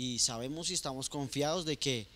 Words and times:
y 0.00 0.18
sabemos 0.18 0.70
y 0.70 0.74
estamos 0.74 1.10
confiados 1.10 1.66
de 1.66 1.78
que 1.78 2.08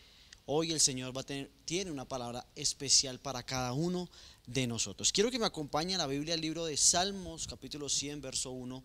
hoy 0.47 0.73
el 0.73 0.81
Señor 0.81 1.15
va 1.15 1.21
a 1.21 1.27
tener, 1.27 1.51
tiene 1.67 1.91
una 1.91 2.09
palabra 2.09 2.47
especial 2.57 3.21
para 3.21 3.43
cada 3.43 3.75
uno 3.75 4.09
de 4.47 4.67
nosotros. 4.67 5.13
Quiero 5.13 5.31
que 5.31 5.39
me 5.39 5.45
acompañe 5.45 5.95
a 5.95 5.99
la 5.99 6.07
Biblia, 6.07 6.33
el 6.33 6.41
libro 6.41 6.65
de 6.65 6.79
Salmos, 6.79 7.47
capítulo 7.47 7.91
100, 7.91 8.23
verso 8.23 8.53
1 8.53 8.83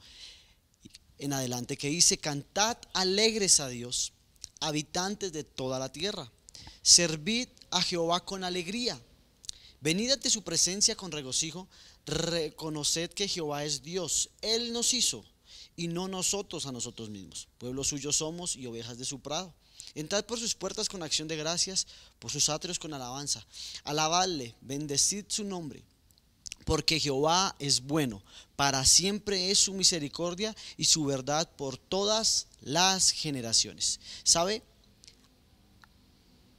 en 1.20 1.32
adelante, 1.32 1.78
que 1.78 1.88
dice, 1.88 2.18
cantad 2.18 2.78
alegres 2.92 3.62
a 3.62 3.70
Dios, 3.70 4.12
habitantes 4.60 5.32
de 5.32 5.46
toda 5.46 5.80
la 5.80 5.94
tierra, 5.94 6.30
servid 6.82 7.48
a 7.72 7.82
Jehová 7.82 8.26
con 8.26 8.44
alegría, 8.44 9.00
venid 9.80 10.12
ante 10.12 10.30
su 10.30 10.44
presencia 10.44 10.98
con 10.98 11.14
regocijo, 11.14 11.70
reconoced 12.06 13.12
que 13.12 13.30
Jehová 13.30 13.64
es 13.64 13.82
Dios, 13.82 14.30
Él 14.42 14.74
nos 14.74 14.94
hizo 14.94 15.24
y 15.80 15.88
no 15.88 16.10
nosotros 16.10 16.66
a 16.66 16.74
nosotros 16.74 17.10
mismos. 17.10 17.48
Pueblo 17.58 17.86
suyo 17.86 18.12
somos 18.12 18.58
y 18.58 18.66
ovejas 18.68 18.98
de 18.98 19.06
su 19.06 19.22
prado. 19.22 19.54
Entrad 19.96 20.26
por 20.26 20.38
sus 20.38 20.54
puertas 20.54 20.90
con 20.90 21.02
acción 21.04 21.30
de 21.30 21.38
gracias, 21.38 21.88
por 22.20 22.30
sus 22.30 22.50
atrios 22.50 22.78
con 22.78 22.94
alabanza. 22.94 23.46
Alabadle, 23.86 24.54
bendecid 24.60 25.24
su 25.30 25.46
nombre, 25.46 25.82
porque 26.66 27.00
Jehová 27.00 27.56
es 27.60 27.80
bueno, 27.80 28.22
para 28.58 28.84
siempre 28.84 29.52
es 29.52 29.60
su 29.60 29.74
misericordia 29.74 30.54
y 30.76 30.84
su 30.84 31.06
verdad 31.06 31.50
por 31.56 31.78
todas 31.78 32.48
las 32.60 33.12
generaciones. 33.12 34.02
¿Sabe? 34.24 34.62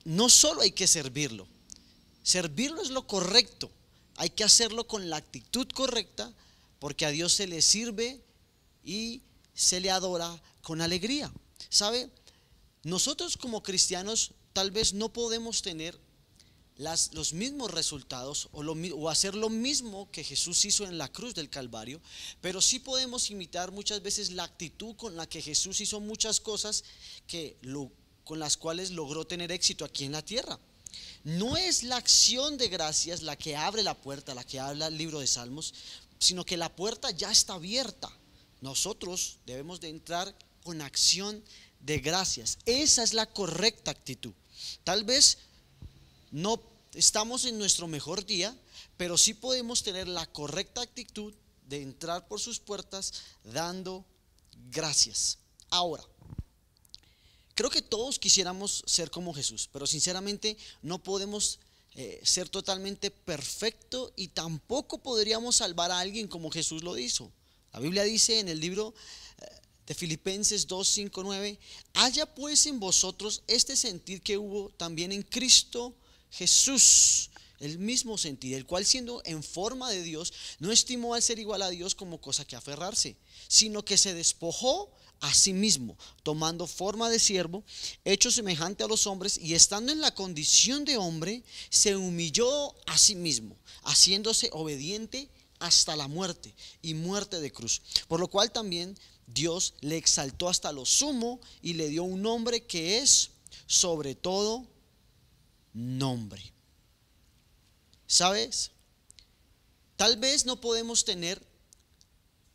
No 0.04 0.30
solo 0.30 0.62
hay 0.62 0.72
que 0.72 0.86
servirlo, 0.86 1.46
servirlo 2.22 2.80
es 2.80 2.88
lo 2.88 3.06
correcto, 3.06 3.70
hay 4.16 4.30
que 4.30 4.44
hacerlo 4.44 4.86
con 4.86 5.10
la 5.10 5.18
actitud 5.18 5.68
correcta, 5.68 6.32
porque 6.78 7.04
a 7.04 7.10
Dios 7.10 7.34
se 7.34 7.46
le 7.46 7.60
sirve 7.60 8.22
y 8.84 9.22
se 9.54 9.80
le 9.80 9.90
adora 9.90 10.40
con 10.62 10.80
alegría. 10.80 11.32
¿Sabe? 11.68 12.10
Nosotros 12.82 13.36
como 13.36 13.62
cristianos 13.62 14.32
tal 14.52 14.70
vez 14.70 14.94
no 14.94 15.12
podemos 15.12 15.62
tener 15.62 15.98
los 17.12 17.34
mismos 17.34 17.70
resultados 17.70 18.48
o, 18.52 19.10
hacer 19.10 19.34
lo 19.34 19.50
mismo 19.50 20.10
que 20.10 20.24
Jesús 20.24 20.64
hizo 20.64 20.84
en 20.84 20.96
la 20.96 21.12
cruz 21.12 21.34
del 21.34 21.50
Calvario, 21.50 22.00
pero 22.40 22.62
sí 22.62 22.78
podemos 22.78 23.30
imitar 23.30 23.70
muchas 23.70 24.02
veces 24.02 24.30
la 24.30 24.44
actitud 24.44 24.96
con 24.96 25.14
la 25.14 25.28
que 25.28 25.42
Jesús 25.42 25.80
hizo 25.82 26.00
muchas 26.00 26.40
cosas 26.40 26.84
que 27.26 27.58
con 28.24 28.38
las 28.38 28.56
cuales 28.56 28.92
logró 28.92 29.26
tener 29.26 29.52
éxito 29.52 29.84
aquí 29.84 30.04
en 30.04 30.12
la 30.12 30.24
tierra. 30.24 30.58
No 31.22 31.58
es 31.58 31.82
la 31.82 31.96
acción 31.96 32.56
de 32.56 32.68
gracias 32.68 33.20
la 33.20 33.36
que 33.36 33.56
abre 33.56 33.82
la 33.82 33.94
puerta, 33.94 34.34
la 34.34 34.44
que 34.44 34.58
habla 34.58 34.86
el 34.86 34.96
libro 34.96 35.20
de 35.20 35.26
Salmos, 35.26 35.74
sino 36.18 36.46
que 36.46 36.56
la 36.56 36.74
puerta 36.74 37.10
ya 37.10 37.30
está 37.30 37.54
abierta. 37.54 38.10
Nosotros 38.60 39.38
debemos 39.46 39.80
de 39.80 39.88
entrar 39.88 40.34
con 40.62 40.82
acción 40.82 41.42
de 41.80 41.98
gracias. 41.98 42.58
Esa 42.66 43.02
es 43.02 43.14
la 43.14 43.26
correcta 43.26 43.90
actitud. 43.90 44.32
Tal 44.84 45.04
vez 45.04 45.38
no 46.30 46.60
estamos 46.94 47.44
en 47.44 47.58
nuestro 47.58 47.86
mejor 47.86 48.26
día, 48.26 48.56
pero 48.96 49.16
sí 49.16 49.34
podemos 49.34 49.82
tener 49.82 50.08
la 50.08 50.26
correcta 50.26 50.82
actitud 50.82 51.34
de 51.66 51.82
entrar 51.82 52.28
por 52.28 52.40
sus 52.40 52.58
puertas 52.58 53.12
dando 53.44 54.04
gracias. 54.70 55.38
Ahora, 55.70 56.04
creo 57.54 57.70
que 57.70 57.82
todos 57.82 58.18
quisiéramos 58.18 58.82
ser 58.86 59.10
como 59.10 59.32
Jesús, 59.32 59.68
pero 59.72 59.86
sinceramente 59.86 60.56
no 60.82 61.02
podemos 61.02 61.60
eh, 61.94 62.20
ser 62.22 62.48
totalmente 62.48 63.10
perfecto 63.10 64.12
y 64.16 64.28
tampoco 64.28 64.98
podríamos 64.98 65.56
salvar 65.56 65.90
a 65.90 66.00
alguien 66.00 66.28
como 66.28 66.50
Jesús 66.50 66.82
lo 66.82 66.98
hizo. 66.98 67.32
La 67.72 67.80
Biblia 67.80 68.02
dice 68.04 68.40
en 68.40 68.48
el 68.48 68.60
libro 68.60 68.94
de 69.86 69.94
Filipenses 69.94 70.66
2, 70.66 70.88
5, 70.88 71.22
9, 71.22 71.58
haya 71.94 72.26
pues 72.26 72.66
en 72.66 72.78
vosotros 72.78 73.42
este 73.46 73.76
sentir 73.76 74.22
que 74.22 74.38
hubo 74.38 74.70
también 74.70 75.12
en 75.12 75.22
Cristo 75.22 75.96
Jesús, 76.30 77.30
el 77.58 77.78
mismo 77.78 78.16
sentir, 78.16 78.54
el 78.54 78.66
cual 78.66 78.86
siendo 78.86 79.20
en 79.24 79.42
forma 79.42 79.90
de 79.90 80.02
Dios, 80.02 80.32
no 80.58 80.72
estimó 80.72 81.14
al 81.14 81.22
ser 81.22 81.38
igual 81.38 81.62
a 81.62 81.70
Dios 81.70 81.94
como 81.94 82.20
cosa 82.20 82.44
que 82.44 82.56
aferrarse, 82.56 83.16
sino 83.48 83.84
que 83.84 83.98
se 83.98 84.14
despojó 84.14 84.90
a 85.20 85.34
sí 85.34 85.52
mismo, 85.52 85.98
tomando 86.22 86.66
forma 86.66 87.10
de 87.10 87.18
siervo, 87.18 87.62
hecho 88.04 88.30
semejante 88.30 88.84
a 88.84 88.88
los 88.88 89.06
hombres, 89.06 89.38
y 89.38 89.54
estando 89.54 89.92
en 89.92 90.00
la 90.00 90.14
condición 90.14 90.84
de 90.84 90.96
hombre, 90.96 91.42
se 91.68 91.94
humilló 91.96 92.74
a 92.86 92.96
sí 92.96 93.14
mismo, 93.14 93.56
haciéndose 93.82 94.48
obediente 94.52 95.28
hasta 95.60 95.94
la 95.94 96.08
muerte 96.08 96.54
y 96.82 96.94
muerte 96.94 97.40
de 97.40 97.52
cruz. 97.52 97.80
Por 98.08 98.18
lo 98.18 98.28
cual 98.28 98.50
también 98.50 98.98
Dios 99.26 99.74
le 99.80 99.96
exaltó 99.96 100.48
hasta 100.48 100.72
lo 100.72 100.84
sumo 100.84 101.40
y 101.62 101.74
le 101.74 101.88
dio 101.88 102.02
un 102.02 102.22
nombre 102.22 102.66
que 102.66 102.98
es 102.98 103.30
sobre 103.66 104.14
todo 104.14 104.66
nombre. 105.72 106.42
¿Sabes? 108.06 108.72
Tal 109.96 110.16
vez 110.16 110.46
no 110.46 110.60
podemos 110.60 111.04
tener 111.04 111.40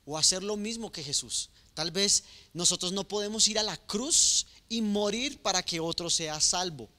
o 0.06 0.18
hacer 0.18 0.44
lo 0.44 0.58
mismo 0.58 0.92
que 0.92 1.04
Jesús. 1.04 1.50
Tal 1.74 1.92
vez 1.92 2.24
nosotros 2.54 2.92
no 2.92 3.08
podemos 3.08 3.48
ir 3.48 3.60
a 3.60 3.64
la 3.64 3.78
cruz 3.78 4.48
y 4.68 4.82
morir 4.82 5.42
para 5.42 5.64
que 5.64 5.80
otro 5.80 6.10
sea 6.10 6.40
salvo. 6.40 6.90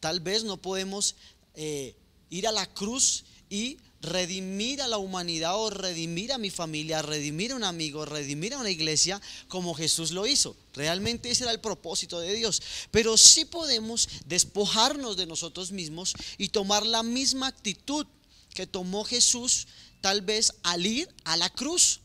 Tal 0.00 0.20
vez 0.20 0.44
no 0.44 0.56
podemos 0.56 1.16
eh, 1.54 1.96
ir 2.30 2.46
a 2.46 2.52
la 2.52 2.66
cruz 2.72 3.24
y 3.48 3.78
redimir 4.00 4.80
a 4.80 4.88
la 4.88 4.98
humanidad 4.98 5.56
o 5.56 5.70
redimir 5.70 6.32
a 6.32 6.38
mi 6.38 6.50
familia, 6.50 7.02
redimir 7.02 7.52
a 7.52 7.56
un 7.56 7.64
amigo, 7.64 8.04
redimir 8.04 8.54
a 8.54 8.58
una 8.58 8.70
iglesia 8.70 9.20
como 9.48 9.74
Jesús 9.74 10.12
lo 10.12 10.26
hizo. 10.26 10.56
Realmente 10.74 11.30
ese 11.30 11.44
era 11.44 11.52
el 11.52 11.60
propósito 11.60 12.20
de 12.20 12.34
Dios. 12.34 12.62
Pero 12.90 13.16
sí 13.16 13.44
podemos 13.44 14.08
despojarnos 14.26 15.16
de 15.16 15.26
nosotros 15.26 15.72
mismos 15.72 16.14
y 16.36 16.48
tomar 16.48 16.86
la 16.86 17.02
misma 17.02 17.48
actitud 17.48 18.06
que 18.54 18.66
tomó 18.66 19.04
Jesús 19.04 19.66
tal 20.00 20.22
vez 20.22 20.52
al 20.62 20.86
ir 20.86 21.08
a 21.24 21.36
la 21.36 21.50
cruz. 21.50 22.00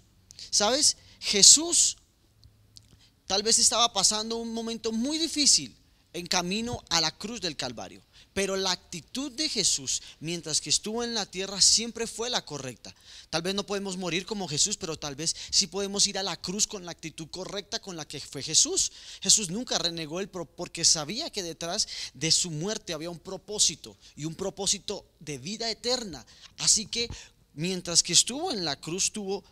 ¿Sabes? 0.49 0.97
Jesús 1.19 1.97
tal 3.27 3.43
vez 3.43 3.59
estaba 3.59 3.93
pasando 3.93 4.37
un 4.37 4.53
momento 4.53 4.91
muy 4.91 5.17
difícil 5.17 5.75
en 6.13 6.27
camino 6.27 6.83
a 6.89 7.01
la 7.01 7.11
cruz 7.11 7.41
del 7.41 7.57
Calvario. 7.57 8.01
Pero 8.33 8.55
la 8.55 8.71
actitud 8.71 9.31
de 9.31 9.47
Jesús 9.47 10.01
mientras 10.19 10.59
que 10.59 10.69
estuvo 10.69 11.03
en 11.03 11.13
la 11.13 11.25
tierra 11.25 11.61
siempre 11.61 12.07
fue 12.07 12.29
la 12.29 12.43
correcta. 12.43 12.95
Tal 13.29 13.41
vez 13.41 13.53
no 13.53 13.65
podemos 13.65 13.97
morir 13.97 14.25
como 14.25 14.47
Jesús, 14.47 14.77
pero 14.77 14.97
tal 14.97 15.15
vez 15.15 15.35
sí 15.51 15.67
podemos 15.67 16.07
ir 16.07 16.17
a 16.17 16.23
la 16.23 16.37
cruz 16.37 16.65
con 16.65 16.85
la 16.85 16.91
actitud 16.91 17.27
correcta 17.29 17.79
con 17.79 17.95
la 17.95 18.07
que 18.07 18.19
fue 18.19 18.41
Jesús. 18.41 18.91
Jesús 19.21 19.49
nunca 19.49 19.77
renegó 19.77 20.19
el 20.19 20.29
porque 20.29 20.85
sabía 20.85 21.29
que 21.29 21.43
detrás 21.43 21.87
de 22.13 22.31
su 22.31 22.49
muerte 22.49 22.93
había 22.93 23.09
un 23.09 23.19
propósito 23.19 23.97
y 24.15 24.25
un 24.25 24.35
propósito 24.35 25.05
de 25.19 25.37
vida 25.37 25.69
eterna. 25.69 26.25
Así 26.57 26.87
que 26.87 27.09
mientras 27.53 28.01
que 28.01 28.13
estuvo 28.13 28.51
en 28.51 28.65
la 28.65 28.75
cruz 28.75 29.11
tuvo 29.11 29.43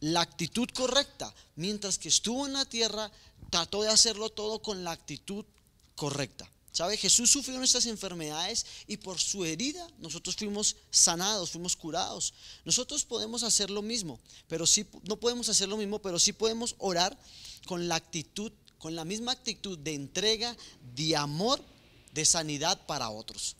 la 0.00 0.20
actitud 0.20 0.68
correcta, 0.74 1.34
mientras 1.56 1.98
que 1.98 2.08
estuvo 2.08 2.46
en 2.46 2.52
la 2.52 2.66
tierra 2.66 3.10
trató 3.50 3.82
de 3.82 3.88
hacerlo 3.88 4.28
todo 4.30 4.60
con 4.60 4.84
la 4.84 4.90
actitud 4.90 5.46
correcta. 5.94 6.48
¿Sabe? 6.72 6.96
Jesús 6.96 7.30
sufrió 7.30 7.56
nuestras 7.56 7.86
enfermedades 7.86 8.66
y 8.88 8.96
por 8.96 9.20
su 9.20 9.44
herida 9.44 9.86
nosotros 9.98 10.34
fuimos 10.34 10.74
sanados, 10.90 11.50
fuimos 11.50 11.76
curados. 11.76 12.34
Nosotros 12.64 13.04
podemos 13.04 13.44
hacer 13.44 13.70
lo 13.70 13.80
mismo, 13.80 14.18
pero 14.48 14.66
sí, 14.66 14.84
no 15.04 15.20
podemos 15.20 15.48
hacer 15.48 15.68
lo 15.68 15.76
mismo, 15.76 16.00
pero 16.02 16.18
sí 16.18 16.32
podemos 16.32 16.74
orar 16.78 17.16
con 17.66 17.86
la 17.86 17.94
actitud, 17.94 18.50
con 18.78 18.96
la 18.96 19.04
misma 19.04 19.30
actitud 19.30 19.78
de 19.78 19.94
entrega, 19.94 20.56
de 20.96 21.14
amor, 21.14 21.64
de 22.12 22.24
sanidad 22.24 22.84
para 22.86 23.08
otros. 23.08 23.54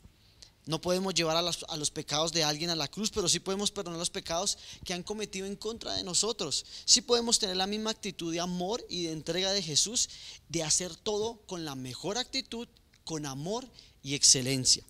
No 0.65 0.81
podemos 0.81 1.13
llevar 1.13 1.37
a 1.37 1.41
los, 1.77 1.91
pecados 1.91 2.33
de 2.33 2.43
alguien 2.43 2.71
a 2.71 2.75
la 2.75 2.87
cruz, 2.87 3.11
pero 3.11 3.29
sí 3.29 3.39
podemos 3.39 3.69
perdonar 3.69 3.99
los 3.99 4.09
pecados 4.09 4.57
que 4.83 4.93
han 4.93 5.03
cometido 5.03 5.45
en 5.45 5.55
contra 5.55 5.93
de 5.93 6.03
nosotros. 6.03 6.65
Sí 6.85 7.01
podemos 7.01 7.37
tener 7.37 7.55
la 7.55 7.67
misma 7.67 7.91
actitud 7.91 8.33
de 8.33 8.39
amor 8.39 8.83
y 8.89 9.03
de 9.03 9.11
entrega 9.11 9.51
de 9.51 9.61
Jesús, 9.61 10.09
de 10.49 10.63
hacer 10.63 10.95
todo 10.95 11.37
con 11.45 11.65
la 11.65 11.75
mejor 11.75 12.17
actitud 12.17 12.67
con 13.03 13.27
amor 13.27 13.69
y 14.01 14.15
excelencia. 14.15 14.83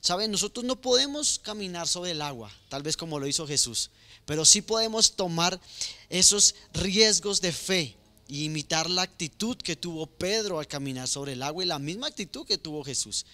Saben, 0.00 0.32
nosotros 0.32 0.64
no 0.64 0.80
podemos 0.80 1.38
caminar 1.38 1.86
sobre 1.86 2.10
el 2.10 2.22
agua, 2.22 2.52
tal 2.68 2.82
vez 2.82 2.96
como 2.96 3.20
lo 3.20 3.28
hizo 3.28 3.46
Jesús, 3.46 3.90
pero 4.26 4.44
sí 4.44 4.60
podemos 4.60 5.12
tomar 5.12 5.60
esos 6.08 6.56
riesgos 6.72 7.40
de 7.40 7.52
fe 7.52 7.96
y 8.26 8.44
imitar 8.44 8.90
la 8.90 9.02
actitud 9.02 9.56
que 9.56 9.76
tuvo 9.76 10.06
Pedro 10.06 10.58
al 10.58 10.66
caminar 10.66 11.06
sobre 11.06 11.34
el 11.34 11.42
agua 11.42 11.62
y 11.62 11.66
la 11.68 11.78
misma 11.78 12.08
actitud 12.08 12.46
que 12.46 12.58
tuvo 12.58 12.82
Jesús. 12.82 13.26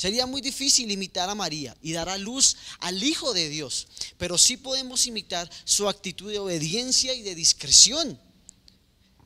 Sería 0.00 0.24
muy 0.24 0.40
difícil 0.40 0.90
imitar 0.90 1.28
a 1.28 1.34
María 1.34 1.76
y 1.82 1.92
dar 1.92 2.08
a 2.08 2.16
luz 2.16 2.56
al 2.78 3.02
Hijo 3.02 3.34
de 3.34 3.50
Dios, 3.50 3.86
pero 4.16 4.38
sí 4.38 4.56
podemos 4.56 5.06
imitar 5.06 5.50
su 5.66 5.90
actitud 5.90 6.32
de 6.32 6.38
obediencia 6.38 7.12
y 7.12 7.20
de 7.20 7.34
discreción. 7.34 8.18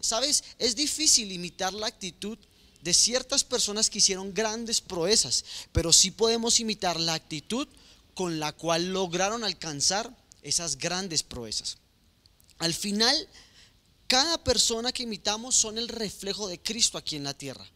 ¿Sabes? 0.01 0.43
Es 0.59 0.75
difícil 0.75 1.31
imitar 1.31 1.73
la 1.73 1.87
actitud 1.87 2.37
de 2.83 2.93
ciertas 2.93 3.45
personas 3.45 3.89
que 3.89 3.99
hicieron 3.99 4.35
grandes 4.35 4.81
proezas, 4.81 5.45
pero 5.71 5.93
sí 5.93 6.11
podemos 6.11 6.59
imitar 6.59 6.99
la 6.99 7.15
actitud 7.15 7.69
con 8.13 8.41
la 8.41 8.51
cual 8.51 8.93
lograron 8.93 9.45
alcanzar 9.45 10.13
esas 10.43 10.77
grandes 10.77 11.23
proezas. 11.23 11.79
Al 12.59 12.75
final, 12.75 13.29
Cada 14.07 14.43
persona 14.45 14.93
que 14.93 15.05
imitamos 15.05 15.55
son 15.55 15.79
el 15.79 15.89
reflejo 15.89 16.47
de 16.49 16.61
Cristo 16.61 16.99
aquí 16.99 17.17
en 17.17 17.25
la 17.25 17.35
tierra. 17.35 17.67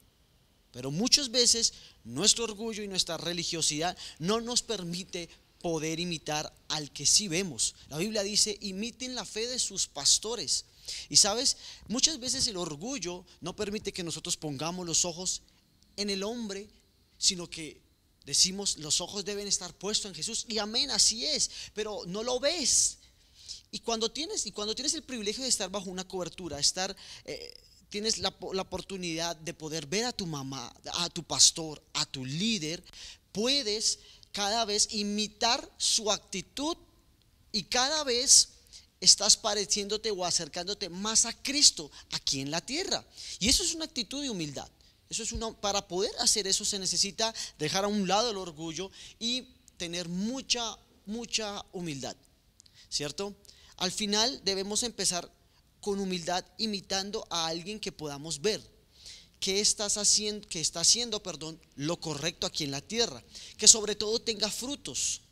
Pero 0.78 0.92
muchas 0.92 1.32
veces 1.32 1.72
nuestro 2.04 2.44
orgullo 2.44 2.84
y 2.84 2.86
nuestra 2.86 3.16
religiosidad 3.16 3.98
no 4.20 4.40
nos 4.40 4.62
permite 4.62 5.28
poder 5.60 5.98
imitar 5.98 6.54
al 6.68 6.92
que 6.92 7.04
sí 7.04 7.26
vemos. 7.26 7.74
La 7.88 7.98
Biblia 7.98 8.22
dice, 8.22 8.56
imiten 8.60 9.16
la 9.16 9.24
fe 9.24 9.48
de 9.48 9.58
sus 9.58 9.88
pastores. 9.88 10.66
Y 11.08 11.16
sabes, 11.16 11.56
muchas 11.88 12.20
veces 12.20 12.46
el 12.46 12.56
orgullo 12.56 13.24
no 13.40 13.56
permite 13.56 13.92
que 13.92 14.04
nosotros 14.04 14.36
pongamos 14.36 14.86
los 14.86 15.04
ojos 15.04 15.42
en 15.96 16.10
el 16.10 16.22
hombre, 16.22 16.68
sino 17.18 17.50
que 17.50 17.80
decimos, 18.24 18.78
los 18.78 19.00
ojos 19.00 19.24
deben 19.24 19.48
estar 19.48 19.74
puestos 19.74 20.10
en 20.10 20.14
Jesús. 20.14 20.46
Y 20.48 20.58
amén, 20.58 20.92
así 20.92 21.26
es, 21.26 21.50
pero 21.74 22.02
no 22.06 22.22
lo 22.22 22.38
ves. 22.38 22.98
Y 23.72 23.80
cuando 23.80 24.12
tienes, 24.12 24.46
y 24.46 24.52
cuando 24.52 24.76
tienes 24.76 24.94
el 24.94 25.02
privilegio 25.02 25.42
de 25.42 25.48
estar 25.48 25.70
bajo 25.70 25.90
una 25.90 26.06
cobertura, 26.06 26.60
estar... 26.60 26.96
Eh, 27.24 27.64
tienes 27.90 28.18
la, 28.18 28.28
oportunidad 28.28 29.36
de 29.36 29.54
poder 29.54 29.86
ver 29.86 30.04
a 30.04 30.12
tu 30.12 30.26
mamá, 30.26 30.74
a 30.94 31.08
tu 31.10 31.22
pastor, 31.22 31.82
a 31.94 32.04
tu 32.06 32.24
líder, 32.24 32.82
puedes 33.32 33.98
cada 34.32 34.64
vez 34.64 34.88
imitar 34.92 35.68
su 35.78 36.10
actitud 36.10 36.76
y 37.52 37.64
cada 37.64 38.04
vez 38.04 38.50
estás 39.00 39.36
pareciéndote 39.36 40.10
o 40.10 40.24
acercándote 40.24 40.88
más 40.88 41.24
a 41.24 41.32
Cristo 41.42 41.90
aquí 42.12 42.40
en 42.40 42.50
la 42.50 42.60
tierra. 42.60 43.04
Y 43.38 43.48
eso 43.48 43.62
es 43.62 43.74
una 43.74 43.84
actitud 43.84 44.22
de 44.22 44.30
humildad. 44.30 44.68
Eso 45.08 45.22
es 45.22 45.32
una, 45.32 45.52
para 45.52 45.86
poder 45.88 46.12
hacer 46.18 46.46
eso 46.46 46.64
se 46.64 46.78
necesita 46.78 47.34
dejar 47.58 47.84
a 47.84 47.88
un 47.88 48.06
lado 48.06 48.30
el 48.30 48.36
orgullo 48.36 48.90
y 49.18 49.42
tener 49.76 50.08
mucha, 50.08 50.76
mucha 51.06 51.64
humildad. 51.72 52.16
¿Cierto? 52.90 53.34
Al 53.76 53.92
final 53.92 54.42
debemos 54.44 54.82
empezar 54.82 55.30
con 55.88 56.00
humildad 56.00 56.44
imitando 56.58 57.26
a 57.30 57.46
alguien 57.46 57.80
que 57.80 57.92
podamos 57.92 58.42
ver. 58.42 58.60
Que 59.40 59.60
estás 59.60 59.96
haciendo, 59.96 60.46
que 60.46 60.60
está 60.60 60.80
haciendo, 60.80 61.22
perdón, 61.22 61.58
lo 61.76 61.98
correcto 61.98 62.46
aquí 62.46 62.64
en 62.64 62.72
la 62.72 62.82
tierra, 62.82 63.24
que 63.56 63.66
sobre 63.66 63.94
todo 63.94 64.20
tenga 64.20 64.50
frutos, 64.50 65.22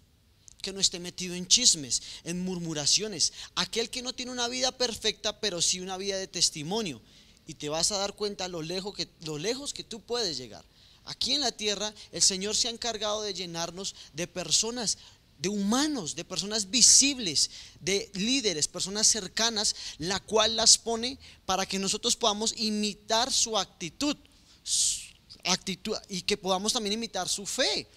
que 0.62 0.72
no 0.72 0.80
esté 0.80 0.98
metido 0.98 1.34
en 1.34 1.46
chismes, 1.46 2.00
en 2.24 2.42
murmuraciones, 2.42 3.34
aquel 3.54 3.90
que 3.90 4.00
no 4.00 4.14
tiene 4.14 4.32
una 4.32 4.48
vida 4.48 4.72
perfecta, 4.72 5.40
pero 5.40 5.60
sí 5.60 5.80
una 5.80 5.98
vida 5.98 6.16
de 6.16 6.26
testimonio, 6.26 7.02
y 7.46 7.52
te 7.52 7.68
vas 7.68 7.92
a 7.92 7.98
dar 7.98 8.14
cuenta 8.14 8.48
lo 8.48 8.62
lejos 8.62 8.94
que, 8.94 9.10
lo 9.26 9.36
lejos 9.36 9.74
que 9.74 9.84
tú 9.84 10.00
puedes 10.00 10.38
llegar. 10.38 10.64
Aquí 11.04 11.34
en 11.34 11.42
la 11.42 11.52
tierra 11.52 11.92
el 12.12 12.22
Señor 12.22 12.56
se 12.56 12.68
ha 12.68 12.70
encargado 12.70 13.20
de 13.20 13.34
llenarnos 13.34 13.94
de 14.14 14.26
personas 14.26 14.96
de 15.38 15.48
humanos, 15.48 16.14
de 16.14 16.24
personas 16.24 16.70
visibles, 16.70 17.50
de 17.80 18.10
líderes, 18.14 18.68
personas 18.68 19.06
cercanas, 19.06 19.74
la 19.98 20.20
cual 20.20 20.56
las 20.56 20.78
pone 20.78 21.18
para 21.44 21.66
que 21.66 21.78
nosotros 21.78 22.16
podamos 22.16 22.54
imitar 22.56 23.32
su 23.32 23.58
actitud, 23.58 24.16
actitud 25.44 25.96
y 26.08 26.22
que 26.22 26.36
podamos 26.36 26.72
también 26.72 26.94
imitar 26.94 27.28
su 27.28 27.46
fe. 27.46 27.88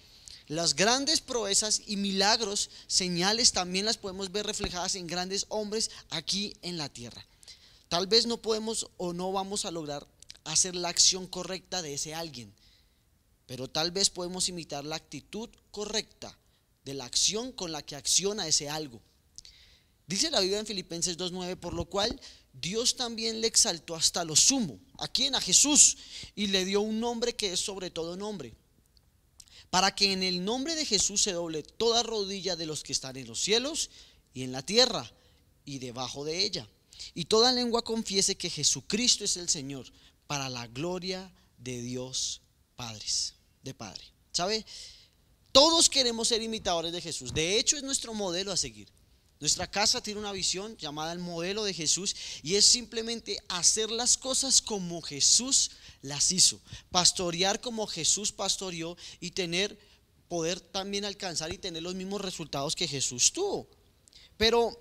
Las 0.48 0.74
grandes 0.74 1.20
proezas 1.20 1.82
y 1.86 1.96
milagros, 1.96 2.70
señales 2.88 3.52
también 3.52 3.84
las 3.84 3.96
podemos 3.96 4.32
ver 4.32 4.46
reflejadas 4.46 4.96
en 4.96 5.06
grandes 5.06 5.46
hombres 5.48 5.90
aquí 6.10 6.56
en 6.62 6.76
la 6.76 6.88
tierra. 6.88 7.24
Tal 7.88 8.06
vez 8.06 8.26
no 8.26 8.36
podemos 8.36 8.88
o 8.96 9.12
no 9.12 9.32
vamos 9.32 9.64
a 9.64 9.70
lograr 9.70 10.06
hacer 10.44 10.74
la 10.74 10.88
acción 10.88 11.26
correcta 11.26 11.82
de 11.82 11.94
ese 11.94 12.14
alguien, 12.14 12.52
pero 13.46 13.68
tal 13.68 13.92
vez 13.92 14.10
podemos 14.10 14.48
imitar 14.48 14.84
la 14.84 14.96
actitud 14.96 15.48
correcta 15.70 16.36
de 16.84 16.94
la 16.94 17.04
acción 17.04 17.52
con 17.52 17.72
la 17.72 17.82
que 17.82 17.96
acciona 17.96 18.46
ese 18.46 18.68
algo. 18.68 19.00
Dice 20.06 20.30
la 20.30 20.40
Biblia 20.40 20.58
en 20.58 20.66
Filipenses 20.66 21.16
2.9, 21.16 21.56
por 21.56 21.72
lo 21.72 21.84
cual 21.84 22.20
Dios 22.52 22.96
también 22.96 23.40
le 23.40 23.46
exaltó 23.46 23.94
hasta 23.94 24.24
lo 24.24 24.34
sumo. 24.34 24.80
¿A 24.98 25.06
quién? 25.06 25.34
A 25.34 25.40
Jesús. 25.40 25.96
Y 26.34 26.48
le 26.48 26.64
dio 26.64 26.80
un 26.80 26.98
nombre 26.98 27.36
que 27.36 27.52
es 27.52 27.60
sobre 27.60 27.90
todo 27.90 28.16
nombre. 28.16 28.54
Para 29.70 29.94
que 29.94 30.12
en 30.12 30.24
el 30.24 30.44
nombre 30.44 30.74
de 30.74 30.84
Jesús 30.84 31.22
se 31.22 31.32
doble 31.32 31.62
toda 31.62 32.02
rodilla 32.02 32.56
de 32.56 32.66
los 32.66 32.82
que 32.82 32.92
están 32.92 33.16
en 33.16 33.28
los 33.28 33.40
cielos 33.40 33.90
y 34.34 34.42
en 34.42 34.50
la 34.50 34.62
tierra 34.62 35.08
y 35.64 35.78
debajo 35.78 36.24
de 36.24 36.42
ella. 36.42 36.68
Y 37.14 37.26
toda 37.26 37.52
lengua 37.52 37.82
confiese 37.82 38.36
que 38.36 38.50
Jesucristo 38.50 39.24
es 39.24 39.36
el 39.36 39.48
Señor 39.48 39.86
para 40.26 40.48
la 40.48 40.66
gloria 40.66 41.32
de 41.56 41.80
Dios 41.82 42.40
Padres, 42.74 43.34
de 43.62 43.74
Padre. 43.74 44.02
¿Sabe? 44.32 44.66
Todos 45.52 45.88
queremos 45.88 46.28
ser 46.28 46.42
imitadores 46.42 46.92
de 46.92 47.00
Jesús. 47.00 47.34
De 47.34 47.58
hecho, 47.58 47.76
es 47.76 47.82
nuestro 47.82 48.14
modelo 48.14 48.52
a 48.52 48.56
seguir. 48.56 48.88
Nuestra 49.40 49.66
casa 49.70 50.02
tiene 50.02 50.20
una 50.20 50.32
visión 50.32 50.76
llamada 50.76 51.12
el 51.12 51.18
modelo 51.18 51.64
de 51.64 51.72
Jesús 51.72 52.14
y 52.42 52.56
es 52.56 52.66
simplemente 52.66 53.38
hacer 53.48 53.90
las 53.90 54.18
cosas 54.18 54.60
como 54.60 55.00
Jesús 55.00 55.70
las 56.02 56.30
hizo. 56.30 56.60
Pastorear 56.90 57.60
como 57.60 57.86
Jesús 57.86 58.32
pastoreó 58.32 58.98
y 59.18 59.30
tener 59.30 59.78
poder 60.28 60.60
también 60.60 61.06
alcanzar 61.06 61.52
y 61.52 61.58
tener 61.58 61.82
los 61.82 61.94
mismos 61.94 62.20
resultados 62.20 62.76
que 62.76 62.86
Jesús 62.86 63.32
tuvo. 63.32 63.66
Pero, 64.36 64.78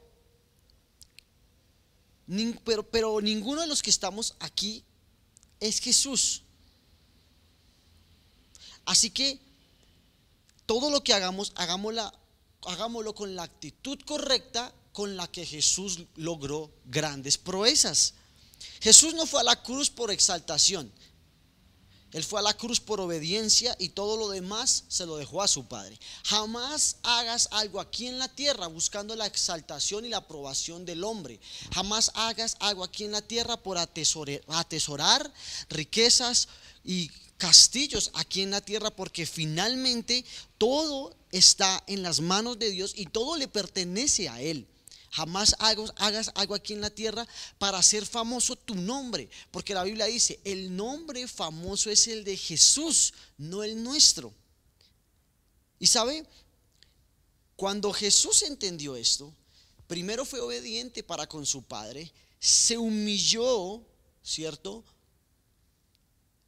pero, 2.65 2.83
pero 2.89 3.22
ninguno 3.22 3.62
de 3.62 3.68
los 3.68 3.81
que 3.81 3.89
estamos 3.89 4.36
aquí 4.39 4.83
es 5.62 5.80
Jesús. 5.80 6.44
Así 8.83 9.10
que 9.10 9.39
todo 10.69 10.92
lo 10.92 11.04
que 11.04 11.16
hagamos, 11.16 11.51
hagámoslo 11.56 13.16
con 13.16 13.36
la 13.36 13.42
actitud 13.42 13.98
correcta 14.06 14.71
con 14.94 15.18
la 15.18 15.25
que 15.25 15.44
Jesús 15.44 16.01
logró 16.16 16.69
grandes 16.86 17.39
proezas. 17.39 18.13
Jesús 18.80 19.16
no 19.16 19.25
fue 19.25 19.42
a 19.42 19.45
la 19.45 19.63
cruz 19.63 19.89
por 19.89 20.12
exaltación. 20.12 20.92
Él 22.12 22.24
fue 22.24 22.40
a 22.40 22.44
la 22.44 22.58
cruz 22.58 22.80
por 22.80 23.00
obediencia 23.00 23.76
y 23.78 23.90
todo 23.90 24.18
lo 24.18 24.30
demás 24.30 24.86
se 24.88 25.06
lo 25.06 25.18
dejó 25.18 25.44
a 25.44 25.48
su 25.48 25.66
Padre. 25.66 26.00
Jamás 26.24 26.98
hagas 27.04 27.48
algo 27.52 27.80
aquí 27.80 28.08
en 28.08 28.18
la 28.18 28.28
tierra 28.28 28.68
buscando 28.68 29.16
la 29.16 29.28
exaltación 29.28 30.06
y 30.06 30.10
la 30.10 30.18
aprobación 30.18 30.86
del 30.86 31.04
hombre. 31.04 31.40
Jamás 31.72 32.12
hagas 32.16 32.58
algo 32.60 32.84
aquí 32.84 33.04
en 33.04 33.12
la 33.12 33.22
tierra 33.22 33.58
por 33.58 33.78
atesorar, 33.78 35.32
riquezas 35.70 36.48
y 36.84 37.12
castillos 37.38 38.10
aquí 38.16 38.42
en 38.42 38.52
la 38.52 38.62
tierra 38.62 38.90
porque 38.90 39.26
finalmente 39.26 40.26
todo 40.58 41.16
está 41.32 41.84
en 41.88 42.02
las 42.02 42.22
manos 42.22 42.58
de 42.58 42.72
Dios 42.72 42.94
y 42.96 43.06
todo 43.06 43.38
le 43.38 43.48
pertenece 43.48 44.30
a 44.30 44.42
Él. 44.42 44.68
Jamás 45.12 45.56
hagas, 45.60 46.32
algo 46.36 46.54
aquí 46.54 46.74
en 46.74 46.82
la 46.82 46.90
tierra 46.90 47.28
para 47.58 47.80
hacer 47.80 48.06
famoso 48.06 48.56
tu 48.56 48.76
nombre, 48.76 49.30
porque 49.52 49.74
la 49.74 49.84
Biblia 49.84 50.06
dice, 50.06 50.40
el 50.44 50.76
nombre 50.76 51.28
famoso 51.28 51.90
es 51.90 52.08
el 52.08 52.24
de 52.24 52.38
Jesús, 52.38 53.14
no 53.38 53.63
el 53.63 53.82
nuestro. 53.82 54.34
Y 55.80 55.88
sabe, 55.88 56.25
cuando 57.56 57.92
Jesús 57.92 58.44
entendió 58.44 58.96
esto, 58.96 59.34
primero 59.88 60.25
fue 60.25 60.42
obediente 60.42 61.01
para 61.04 61.28
con 61.28 61.46
su 61.46 61.63
Padre, 61.63 62.12
se 62.39 62.78
humilló, 62.78 63.82
¿cierto? 64.24 64.84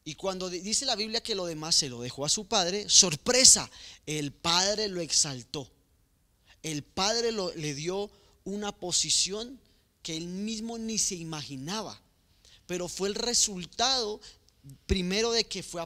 Y 0.04 0.16
cuando 0.16 0.50
dice 0.50 0.86
la 0.86 0.96
Biblia 0.96 1.22
que 1.22 1.36
lo 1.36 1.46
demás 1.46 1.76
se 1.76 1.90
lo 1.90 2.02
dejó 2.02 2.26
a 2.26 2.30
su 2.30 2.48
padre, 2.48 2.90
sorpresa, 2.90 3.70
el 4.06 4.32
padre 4.32 4.88
lo 4.88 5.00
exaltó. 5.00 5.70
El 6.64 6.84
padre 6.84 7.32
le 7.32 7.74
dio 7.76 8.10
una 8.44 8.72
posición 8.72 9.60
que 10.02 10.18
él 10.18 10.28
mismo 10.28 10.78
ni 10.78 10.98
se 10.98 11.16
imaginaba. 11.16 12.00
Pero 12.66 12.88
fue 12.88 13.10
el 13.10 13.16
resultado 13.16 14.20
primero 14.86 15.32
de 15.32 15.46
que 15.46 15.64
fue, 15.64 15.84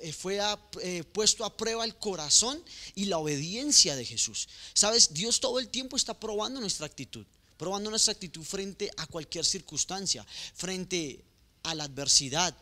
eh, 0.00 0.12
fue 0.12 0.38
eh, 0.82 1.04
puesto 1.04 1.44
a 1.44 1.56
prueba 1.56 1.84
el 1.84 1.96
corazón 1.96 2.62
y 2.94 3.06
la 3.06 3.18
obediencia 3.18 3.96
de 3.96 4.04
Jesús. 4.04 4.48
Sabes, 4.74 5.14
Dios 5.14 5.40
todo 5.40 5.58
el 5.58 5.68
tiempo 5.68 5.96
está 5.96 6.14
probando 6.14 6.60
nuestra 6.60 6.86
actitud, 6.86 7.26
probando 7.56 7.90
nuestra 7.90 8.12
actitud 8.12 8.42
frente 8.42 8.90
a 8.96 9.06
cualquier 9.06 9.44
circunstancia, 9.44 10.26
frente 10.54 11.24
a 11.62 11.74
la 11.74 11.84
adversidad, 11.84 12.54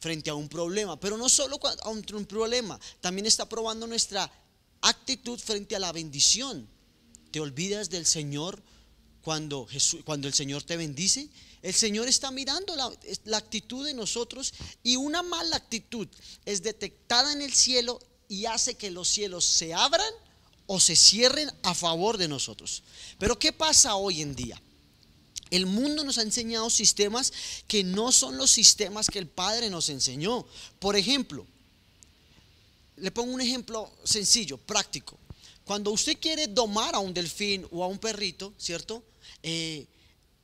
frente 0.00 0.30
a 0.30 0.34
un 0.34 0.48
problema, 0.48 0.98
pero 0.98 1.16
no 1.16 1.28
solo 1.28 1.60
a 1.82 1.88
un, 1.90 2.02
problema, 2.26 2.80
también 3.00 3.26
está 3.26 3.48
probando 3.48 3.86
nuestra 3.86 4.30
actitud 4.80 5.38
frente 5.38 5.76
a 5.76 5.80
la 5.80 5.92
bendición. 5.92 6.68
¿Te 7.30 7.40
olvidas 7.40 7.90
del 7.90 8.06
Señor 8.06 8.62
cuando, 9.22 9.66
cuando 10.04 10.28
el 10.28 10.34
Señor 10.34 10.62
te 10.62 10.76
bendice? 10.76 11.28
El 11.62 11.74
Señor 11.74 12.08
está 12.08 12.30
mirando 12.30 12.76
la, 12.76 12.90
la 13.24 13.36
actitud 13.38 13.84
de 13.84 13.94
nosotros 13.94 14.54
y 14.82 14.96
una 14.96 15.22
mala 15.22 15.56
actitud 15.56 16.08
es 16.44 16.62
detectada 16.62 17.32
en 17.32 17.42
el 17.42 17.52
cielo 17.52 18.00
y 18.28 18.46
hace 18.46 18.76
que 18.76 18.90
los 18.90 19.08
cielos 19.08 19.44
se 19.44 19.74
abran 19.74 20.12
o 20.66 20.78
se 20.78 20.96
cierren 20.96 21.50
a 21.62 21.74
favor 21.74 22.18
de 22.18 22.28
nosotros. 22.28 22.82
Pero 23.18 23.38
¿qué 23.38 23.52
pasa 23.52 23.96
hoy 23.96 24.20
en 24.20 24.34
día? 24.34 24.60
El 25.50 25.66
mundo 25.66 26.04
nos 26.04 26.18
ha 26.18 26.22
enseñado 26.22 26.68
sistemas 26.68 27.32
que 27.66 27.82
no 27.82 28.12
son 28.12 28.36
los 28.36 28.50
sistemas 28.50 29.08
que 29.08 29.18
el 29.18 29.26
Padre 29.26 29.70
nos 29.70 29.88
enseñó. 29.88 30.46
Por 30.78 30.96
ejemplo, 30.96 31.46
le 32.96 33.10
pongo 33.10 33.32
un 33.32 33.40
ejemplo 33.40 33.90
sencillo, 34.04 34.58
práctico. 34.58 35.18
Cuando 35.68 35.90
usted 35.90 36.16
quiere 36.18 36.46
domar 36.46 36.94
a 36.94 36.98
un 36.98 37.12
delfín 37.12 37.68
o 37.70 37.84
a 37.84 37.88
un 37.88 37.98
perrito, 37.98 38.54
¿cierto? 38.56 39.04
Eh, 39.42 39.86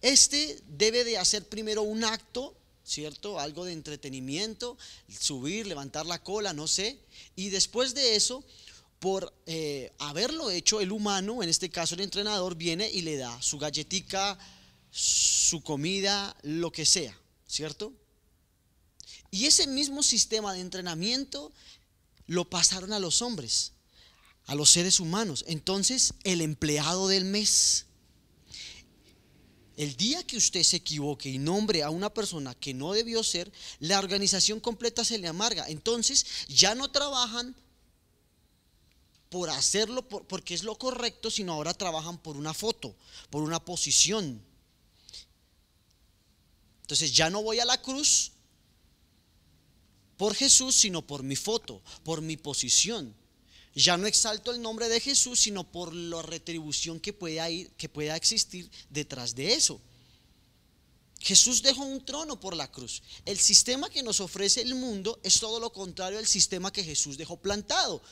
este 0.02 0.60
debe 0.68 1.02
de 1.02 1.16
hacer 1.16 1.48
primero 1.48 1.80
un 1.80 2.04
acto, 2.04 2.54
¿cierto? 2.84 3.40
Algo 3.40 3.64
de 3.64 3.72
entretenimiento, 3.72 4.76
subir, 5.08 5.66
levantar 5.66 6.04
la 6.04 6.22
cola, 6.22 6.52
no 6.52 6.68
sé. 6.68 6.98
Y 7.36 7.48
después 7.48 7.94
de 7.94 8.16
eso, 8.16 8.44
por 8.98 9.32
eh, 9.46 9.94
haberlo 9.98 10.50
hecho, 10.50 10.82
el 10.82 10.92
humano, 10.92 11.42
en 11.42 11.48
este 11.48 11.70
caso 11.70 11.94
el 11.94 12.02
entrenador, 12.02 12.54
viene 12.54 12.90
y 12.90 13.00
le 13.00 13.16
da 13.16 13.40
su 13.40 13.56
galletica, 13.56 14.38
su 14.90 15.62
comida, 15.62 16.36
lo 16.42 16.70
que 16.70 16.84
sea, 16.84 17.18
¿cierto? 17.46 17.94
Y 19.30 19.46
ese 19.46 19.66
mismo 19.68 20.02
sistema 20.02 20.52
de 20.52 20.60
entrenamiento 20.60 21.50
lo 22.26 22.44
pasaron 22.50 22.92
a 22.92 22.98
los 22.98 23.22
hombres, 23.22 23.72
a 24.46 24.54
los 24.54 24.70
seres 24.70 25.00
humanos. 25.00 25.44
Entonces, 25.48 26.14
el 26.24 26.40
empleado 26.40 27.08
del 27.08 27.24
mes, 27.24 27.86
el 29.76 29.96
día 29.96 30.24
que 30.26 30.36
usted 30.36 30.62
se 30.62 30.76
equivoque 30.76 31.28
y 31.28 31.38
nombre 31.38 31.82
a 31.82 31.90
una 31.90 32.12
persona 32.12 32.54
que 32.54 32.74
no 32.74 32.92
debió 32.92 33.22
ser, 33.22 33.50
la 33.80 33.98
organización 33.98 34.60
completa 34.60 35.04
se 35.04 35.18
le 35.18 35.28
amarga. 35.28 35.68
Entonces, 35.68 36.26
ya 36.48 36.74
no 36.74 36.90
trabajan 36.90 37.56
por 39.30 39.50
hacerlo 39.50 40.06
porque 40.06 40.54
es 40.54 40.62
lo 40.62 40.78
correcto, 40.78 41.28
sino 41.30 41.54
ahora 41.54 41.74
trabajan 41.74 42.18
por 42.18 42.36
una 42.36 42.54
foto, 42.54 42.94
por 43.30 43.42
una 43.42 43.64
posición. 43.64 44.40
Entonces 46.82 47.12
ya 47.12 47.30
no 47.30 47.42
voy 47.42 47.58
a 47.58 47.64
la 47.64 47.80
cruz 47.80 48.30
por 50.16 50.34
Jesús, 50.34 50.76
sino 50.76 51.04
por 51.04 51.22
mi 51.24 51.34
foto, 51.34 51.82
por 52.04 52.20
mi 52.20 52.36
posición. 52.36 53.12
Ya 53.74 53.96
no 53.96 54.06
exalto 54.06 54.52
el 54.52 54.62
nombre 54.62 54.88
de 54.88 55.00
Jesús, 55.00 55.40
sino 55.40 55.64
por 55.64 55.92
la 55.92 56.22
retribución 56.22 57.00
que 57.00 57.12
pueda, 57.12 57.50
ir, 57.50 57.70
que 57.72 57.88
pueda 57.88 58.16
existir 58.16 58.70
detrás 58.90 59.34
de 59.34 59.54
eso. 59.54 59.80
Jesús 61.20 61.62
dejó 61.62 61.84
un 61.84 62.04
trono 62.04 62.38
por 62.38 62.54
la 62.54 62.70
cruz. 62.70 63.02
El 63.24 63.38
sistema 63.38 63.88
que 63.88 64.02
nos 64.02 64.20
ofrece 64.20 64.60
el 64.60 64.74
mundo 64.74 65.18
es 65.22 65.40
todo 65.40 65.58
lo 65.58 65.72
contrario 65.72 66.18
al 66.18 66.26
sistema 66.26 66.72
que 66.72 66.84
Jesús 66.84 67.16
dejó 67.16 67.38
plantado. 67.38 68.02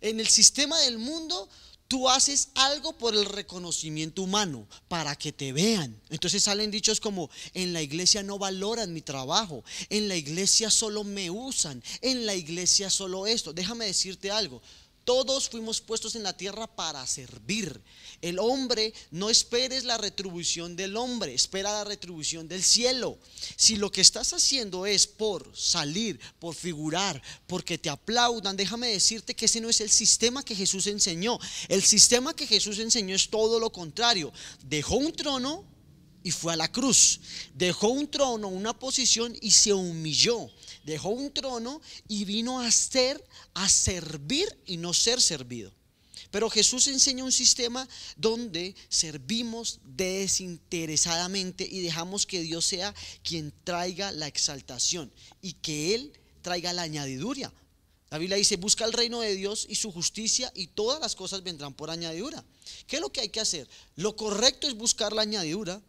En 0.00 0.18
el 0.18 0.28
sistema 0.28 0.78
del 0.80 0.98
mundo, 0.98 1.48
tú 1.90 2.08
haces 2.08 2.48
algo 2.54 2.92
por 2.92 3.14
el 3.14 3.24
reconocimiento 3.24 4.22
humano, 4.22 4.66
para 4.88 5.16
que 5.16 5.32
te 5.32 5.52
vean. 5.52 6.00
Entonces 6.08 6.42
salen 6.42 6.70
dichos 6.70 7.00
como, 7.00 7.30
en 7.54 7.72
la 7.72 7.82
iglesia 7.82 8.22
no 8.22 8.38
valoran 8.38 8.92
mi 8.92 9.00
trabajo, 9.00 9.64
en 9.88 10.08
la 10.08 10.16
iglesia 10.16 10.70
solo 10.70 11.04
me 11.04 11.30
usan, 11.30 11.82
en 12.00 12.26
la 12.26 12.34
iglesia 12.34 12.90
solo 12.90 13.26
esto. 13.26 13.52
Déjame 13.52 13.86
decirte 13.86 14.30
algo, 14.30 14.62
todos 15.04 15.48
fuimos 15.48 15.80
puestos 15.80 16.14
en 16.14 16.22
la 16.22 16.36
tierra 16.36 16.66
para 16.66 17.06
servir. 17.06 17.80
El 18.20 18.38
hombre 18.38 18.92
no 19.10 19.30
esperes 19.30 19.84
la 19.84 19.96
retribución 19.96 20.76
del 20.76 20.96
hombre, 20.96 21.34
espera 21.34 21.72
la 21.72 21.84
retribución 21.84 22.48
del 22.48 22.62
cielo. 22.62 23.18
Si 23.56 23.76
lo 23.76 23.90
que 23.90 24.02
estás 24.02 24.32
haciendo 24.32 24.86
es 24.86 25.06
por 25.06 25.50
salir, 25.56 26.20
por 26.38 26.54
figurar, 26.54 27.20
porque 27.46 27.78
te 27.78 27.88
aplaudan, 27.88 28.56
déjame 28.56 28.88
decirte 28.88 29.34
que 29.34 29.46
ese 29.46 29.60
no 29.60 29.70
es 29.70 29.80
el 29.80 29.90
sistema 29.90 30.44
que 30.44 30.54
Jesús 30.54 30.86
enseñó. 30.86 31.38
El 31.68 31.82
sistema 31.82 32.34
que 32.34 32.46
Jesús 32.46 32.78
enseñó 32.78 33.14
es 33.14 33.30
todo 33.30 33.58
lo 33.58 33.72
contrario. 33.72 34.32
Dejó 34.64 34.96
un 34.96 35.12
trono 35.12 35.64
y 36.22 36.30
fue 36.30 36.52
a 36.52 36.56
la 36.56 36.70
cruz. 36.70 37.20
Dejó 37.54 37.88
un 37.88 38.10
trono, 38.10 38.48
una 38.48 38.78
posición 38.78 39.36
y 39.40 39.50
se 39.50 39.72
humilló 39.72 40.50
dejó 40.84 41.10
un 41.10 41.32
trono 41.32 41.80
y 42.08 42.24
vino 42.24 42.60
a 42.60 42.70
ser, 42.70 43.24
a 43.54 43.68
servir 43.68 44.48
y 44.66 44.76
no 44.76 44.92
ser 44.94 45.20
servido. 45.20 45.72
Pero 46.30 46.48
Jesús 46.48 46.86
enseña 46.86 47.24
un 47.24 47.32
sistema 47.32 47.88
donde 48.16 48.74
servimos 48.88 49.80
desinteresadamente 49.84 51.66
y 51.68 51.80
dejamos 51.80 52.26
que 52.26 52.40
Dios 52.40 52.64
sea 52.64 52.94
quien 53.22 53.52
traiga 53.64 54.12
la 54.12 54.28
exaltación 54.28 55.12
y 55.42 55.54
que 55.54 55.94
Él 55.94 56.12
traiga 56.42 56.72
la 56.72 56.82
añadidura. 56.82 57.52
La 58.10 58.18
Biblia 58.18 58.36
dice, 58.36 58.56
busca 58.56 58.84
el 58.84 58.92
reino 58.92 59.20
de 59.20 59.34
Dios 59.36 59.66
y 59.68 59.76
su 59.76 59.92
justicia 59.92 60.52
y 60.54 60.68
todas 60.68 61.00
las 61.00 61.14
cosas 61.14 61.42
vendrán 61.42 61.74
por 61.74 61.90
añadidura. 61.90 62.44
¿Qué 62.86 62.96
es 62.96 63.02
lo 63.02 63.10
que 63.10 63.20
hay 63.20 63.28
que 63.28 63.40
hacer? 63.40 63.68
Lo 63.96 64.16
correcto 64.16 64.66
es 64.66 64.74
buscar 64.74 65.12
la 65.12 65.22
añadidura, 65.22 65.80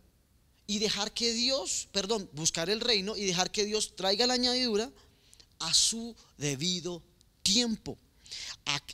y 0.72 0.80
dejar 0.80 1.12
que 1.12 1.34
Dios, 1.34 1.90
perdón, 1.92 2.30
buscar 2.32 2.70
el 2.70 2.80
reino 2.80 3.18
y 3.18 3.26
dejar 3.26 3.52
que 3.52 3.66
Dios 3.66 3.94
traiga 3.98 4.26
la 4.26 4.36
añadidura 4.36 4.90
a 5.60 5.74
su 5.74 6.16
debido 6.38 7.04
tiempo. 7.44 7.98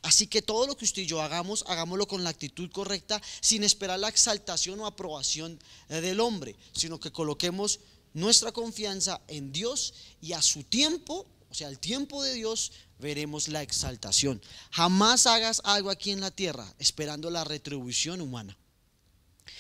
Así 0.01 0.25
que 0.25 0.41
todo 0.41 0.65
lo 0.65 0.75
que 0.75 0.85
usted 0.85 1.03
y 1.03 1.05
yo 1.05 1.21
hagamos, 1.21 1.63
hagámoslo 1.67 2.07
con 2.07 2.23
la 2.23 2.31
actitud 2.31 2.71
correcta, 2.71 3.21
sin 3.41 3.63
esperar 3.63 3.99
la 3.99 4.09
exaltación 4.09 4.79
o 4.79 4.87
aprobación 4.87 5.59
eh, 5.89 6.01
del 6.01 6.19
hombre, 6.19 6.55
sino 6.73 6.99
que 6.99 7.11
coloquemos 7.11 7.79
nuestra 8.15 8.51
confianza 8.51 9.21
en 9.27 9.51
Dios 9.51 9.93
y 10.19 10.33
a 10.33 10.41
su 10.41 10.63
tiempo, 10.63 11.27
o 11.51 11.53
sea, 11.53 11.67
al 11.67 11.77
tiempo 11.77 12.23
de 12.23 12.33
Dios, 12.33 12.71
veremos 12.97 13.49
la 13.49 13.61
exaltación. 13.61 14.41
Jamás 14.71 15.27
hagas 15.27 15.61
algo 15.63 15.91
aquí 15.91 16.09
en 16.09 16.21
la 16.21 16.31
tierra 16.31 16.73
esperando 16.79 17.29
la 17.29 17.43
retribución 17.43 18.19
humana. 18.19 18.57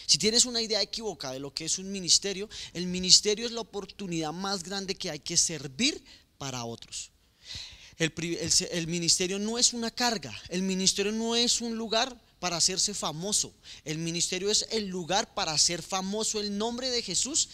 Si 0.05 0.17
tienes 0.17 0.45
una 0.45 0.61
idea 0.61 0.81
equivocada 0.81 1.33
de 1.33 1.39
lo 1.39 1.53
que 1.53 1.65
es 1.65 1.77
un 1.79 1.91
ministerio, 1.91 2.49
el 2.73 2.87
ministerio 2.87 3.45
es 3.45 3.51
la 3.51 3.61
oportunidad 3.61 4.33
más 4.33 4.63
grande 4.63 4.95
que 4.95 5.09
hay 5.09 5.19
que 5.19 5.37
servir 5.37 6.03
para 6.37 6.63
otros. 6.63 7.11
El, 7.97 8.87
ministerio 8.87 9.39
no 9.39 9.57
es 9.57 9.73
una 9.73 9.89
carga, 9.89 10.33
el 10.49 10.61
ministerio 10.61 11.11
no 11.11 11.35
es 11.35 11.61
un 11.61 11.75
lugar 11.75 12.15
para 12.39 12.57
hacerse 12.57 12.93
famoso, 12.93 13.51
el 13.85 13.97
ministerio 13.97 14.51
es 14.51 14.67
el 14.69 14.87
lugar 14.87 15.33
para 15.33 15.51
hacer 15.51 15.81
famoso 15.81 16.39
el 16.39 16.55
nombre 16.55 16.91
de 16.91 17.01
Jesús 17.01 17.49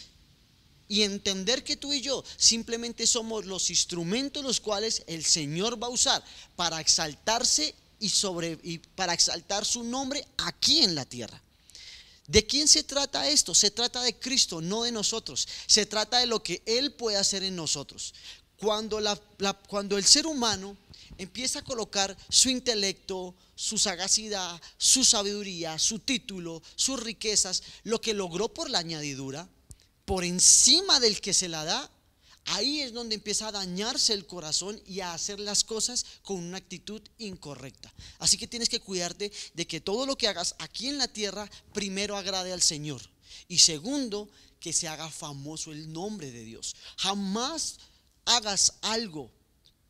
y 0.90 1.04
entender 1.04 1.64
que 1.64 1.78
tú 1.78 1.94
y 1.94 2.02
yo 2.02 2.26
simplemente 2.36 3.08
somos 3.08 3.46
los 3.46 3.70
instrumentos 3.70 4.44
los 4.44 4.60
cuales 4.60 5.04
el 5.08 5.24
Señor 5.24 5.82
va 5.82 5.88
a 5.88 5.92
usar 5.92 6.22
para 6.58 6.82
exaltarse 6.82 7.74
y, 8.00 8.10
sobre, 8.10 8.60
y 8.64 8.80
para 8.80 9.14
exaltar 9.14 9.64
su 9.64 9.82
nombre 9.86 10.28
aquí 10.38 10.80
en 10.82 10.94
la 10.94 11.06
tierra. 11.06 11.42
¿De 12.28 12.46
quién 12.46 12.68
se 12.68 12.84
trata 12.84 13.28
esto? 13.28 13.54
Se 13.54 13.72
trata 13.72 14.02
de 14.02 14.18
Cristo, 14.18 14.62
no 14.62 14.84
de 14.84 14.92
nosotros. 14.92 15.48
Se 15.68 15.86
trata 15.86 16.20
de 16.20 16.26
lo 16.26 16.42
que 16.42 16.62
Él 16.66 16.94
puede 16.94 17.18
hacer 17.18 17.44
en 17.44 17.56
nosotros. 17.56 18.14
Cuando, 18.58 18.98
el 19.98 20.06
ser 20.06 20.26
humano 20.26 20.78
empieza 21.18 21.60
a 21.60 21.64
colocar 21.64 22.16
su 22.30 22.50
intelecto, 22.50 23.36
su 23.56 23.78
sagacidad, 23.78 24.62
su 24.78 25.04
sabiduría, 25.04 25.78
su 25.78 26.00
título, 26.00 26.64
sus 26.76 27.02
riquezas, 27.04 27.62
lo 27.84 28.00
que 28.00 28.14
logró 28.14 28.54
por 28.54 28.70
la 28.70 28.80
añadidura, 28.80 29.50
por 30.06 30.24
encima 30.24 31.02
del 31.02 31.20
que 31.20 31.34
se 31.34 31.50
la 31.50 31.66
da, 31.66 31.92
Ahí 32.46 32.82
es 32.82 32.94
donde 32.94 33.16
empieza 33.16 33.48
a 33.48 33.52
dañarse 33.54 34.14
el 34.14 34.28
corazón 34.28 34.82
y 34.86 35.00
a 35.00 35.14
hacer 35.14 35.40
las 35.40 35.64
cosas 35.64 36.06
con 36.24 36.38
una 36.38 36.58
actitud 36.58 37.02
incorrecta. 37.18 37.94
Así 38.20 38.38
que 38.38 38.48
tienes 38.48 38.70
que 38.70 38.82
cuidarte 38.82 39.32
de 39.54 39.68
que 39.68 39.80
todo 39.80 40.06
lo 40.06 40.18
que 40.18 40.28
hagas 40.28 40.56
aquí 40.60 40.90
en 40.90 40.98
la 40.98 41.08
tierra 41.08 41.50
primero 41.74 42.18
agrade 42.18 42.52
al 42.52 42.62
Señor. 42.62 43.02
Y 43.48 43.60
segundo, 43.60 44.30
que 44.60 44.72
se 44.74 44.88
haga 44.88 45.10
famoso 45.10 45.74
el 45.74 45.92
nombre 45.92 46.32
de 46.32 46.44
Dios. 46.46 46.76
Jamás 46.98 47.80
hagas 48.26 48.76
algo 48.82 49.30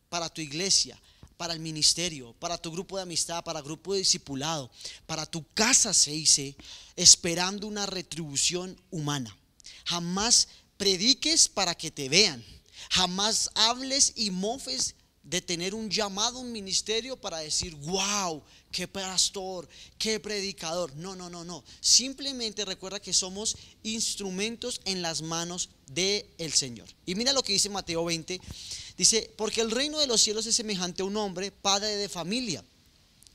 para 0.09 0.29
tu 0.29 0.41
iglesia, 0.41 0.99
para 1.37 1.53
el 1.53 1.59
ministerio, 1.59 2.33
para 2.39 2.57
tu 2.57 2.71
grupo 2.71 2.97
de 2.97 3.03
amistad, 3.03 3.43
para 3.43 3.61
grupo 3.61 3.93
de 3.93 3.99
discipulado, 3.99 4.71
para 5.05 5.25
tu 5.25 5.45
casa 5.53 5.93
se 5.93 6.11
dice, 6.11 6.55
esperando 6.95 7.67
una 7.67 7.85
retribución 7.85 8.79
humana. 8.89 9.37
Jamás 9.85 10.47
prediques 10.77 11.47
para 11.47 11.75
que 11.75 11.91
te 11.91 12.09
vean. 12.09 12.43
Jamás 12.89 13.49
hables 13.55 14.13
y 14.15 14.29
mofes 14.29 14.95
de 15.23 15.41
tener 15.41 15.73
un 15.73 15.89
llamado, 15.89 16.39
un 16.39 16.51
ministerio 16.51 17.15
para 17.15 17.37
decir, 17.37 17.73
wow, 17.75 18.43
qué 18.71 18.87
pastor, 18.87 19.69
qué 19.97 20.19
predicador. 20.19 20.93
No, 20.95 21.15
no, 21.15 21.29
no, 21.29 21.45
no. 21.45 21.63
Simplemente 21.79 22.65
recuerda 22.65 22.99
que 22.99 23.13
somos 23.13 23.55
instrumentos 23.83 24.81
en 24.83 25.01
las 25.01 25.21
manos 25.21 25.69
del 25.87 26.25
el 26.37 26.51
Señor. 26.51 26.89
Y 27.05 27.15
mira 27.15 27.31
lo 27.31 27.41
que 27.41 27.53
dice 27.53 27.69
Mateo 27.69 28.03
20. 28.03 28.39
Dice, 28.97 29.33
porque 29.37 29.61
el 29.61 29.71
reino 29.71 29.97
de 29.99 30.07
los 30.07 30.21
cielos 30.21 30.45
es 30.45 30.55
semejante 30.55 31.01
a 31.01 31.05
un 31.05 31.15
hombre, 31.15 31.51
padre 31.51 31.95
de 31.95 32.09
familia 32.09 32.63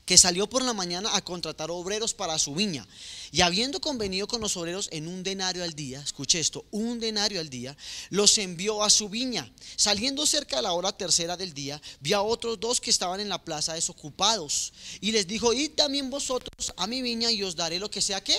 que 0.09 0.17
salió 0.17 0.49
por 0.49 0.63
la 0.63 0.73
mañana 0.73 1.15
a 1.15 1.21
contratar 1.21 1.69
obreros 1.69 2.15
para 2.15 2.39
su 2.39 2.55
viña. 2.55 2.83
Y 3.31 3.41
habiendo 3.41 3.79
convenido 3.79 4.27
con 4.27 4.41
los 4.41 4.57
obreros 4.57 4.89
en 4.91 5.07
un 5.07 5.21
denario 5.21 5.63
al 5.63 5.75
día, 5.75 6.01
escuche 6.01 6.39
esto, 6.39 6.65
un 6.71 6.99
denario 6.99 7.39
al 7.39 7.47
día, 7.47 7.77
los 8.09 8.35
envió 8.39 8.81
a 8.81 8.89
su 8.89 9.07
viña. 9.07 9.53
Saliendo 9.75 10.25
cerca 10.25 10.55
de 10.55 10.63
la 10.63 10.73
hora 10.73 10.91
tercera 10.91 11.37
del 11.37 11.53
día, 11.53 11.79
vio 11.99 12.17
a 12.17 12.23
otros 12.23 12.59
dos 12.59 12.81
que 12.81 12.89
estaban 12.89 13.19
en 13.19 13.29
la 13.29 13.45
plaza 13.45 13.75
desocupados. 13.75 14.73
Y 14.99 15.11
les 15.11 15.27
dijo, 15.27 15.53
id 15.53 15.73
también 15.75 16.09
vosotros 16.09 16.73
a 16.75 16.87
mi 16.87 17.03
viña 17.03 17.29
y 17.29 17.43
os 17.43 17.55
daré 17.55 17.77
lo 17.77 17.91
que 17.91 18.01
sea 18.01 18.23
que 18.23 18.35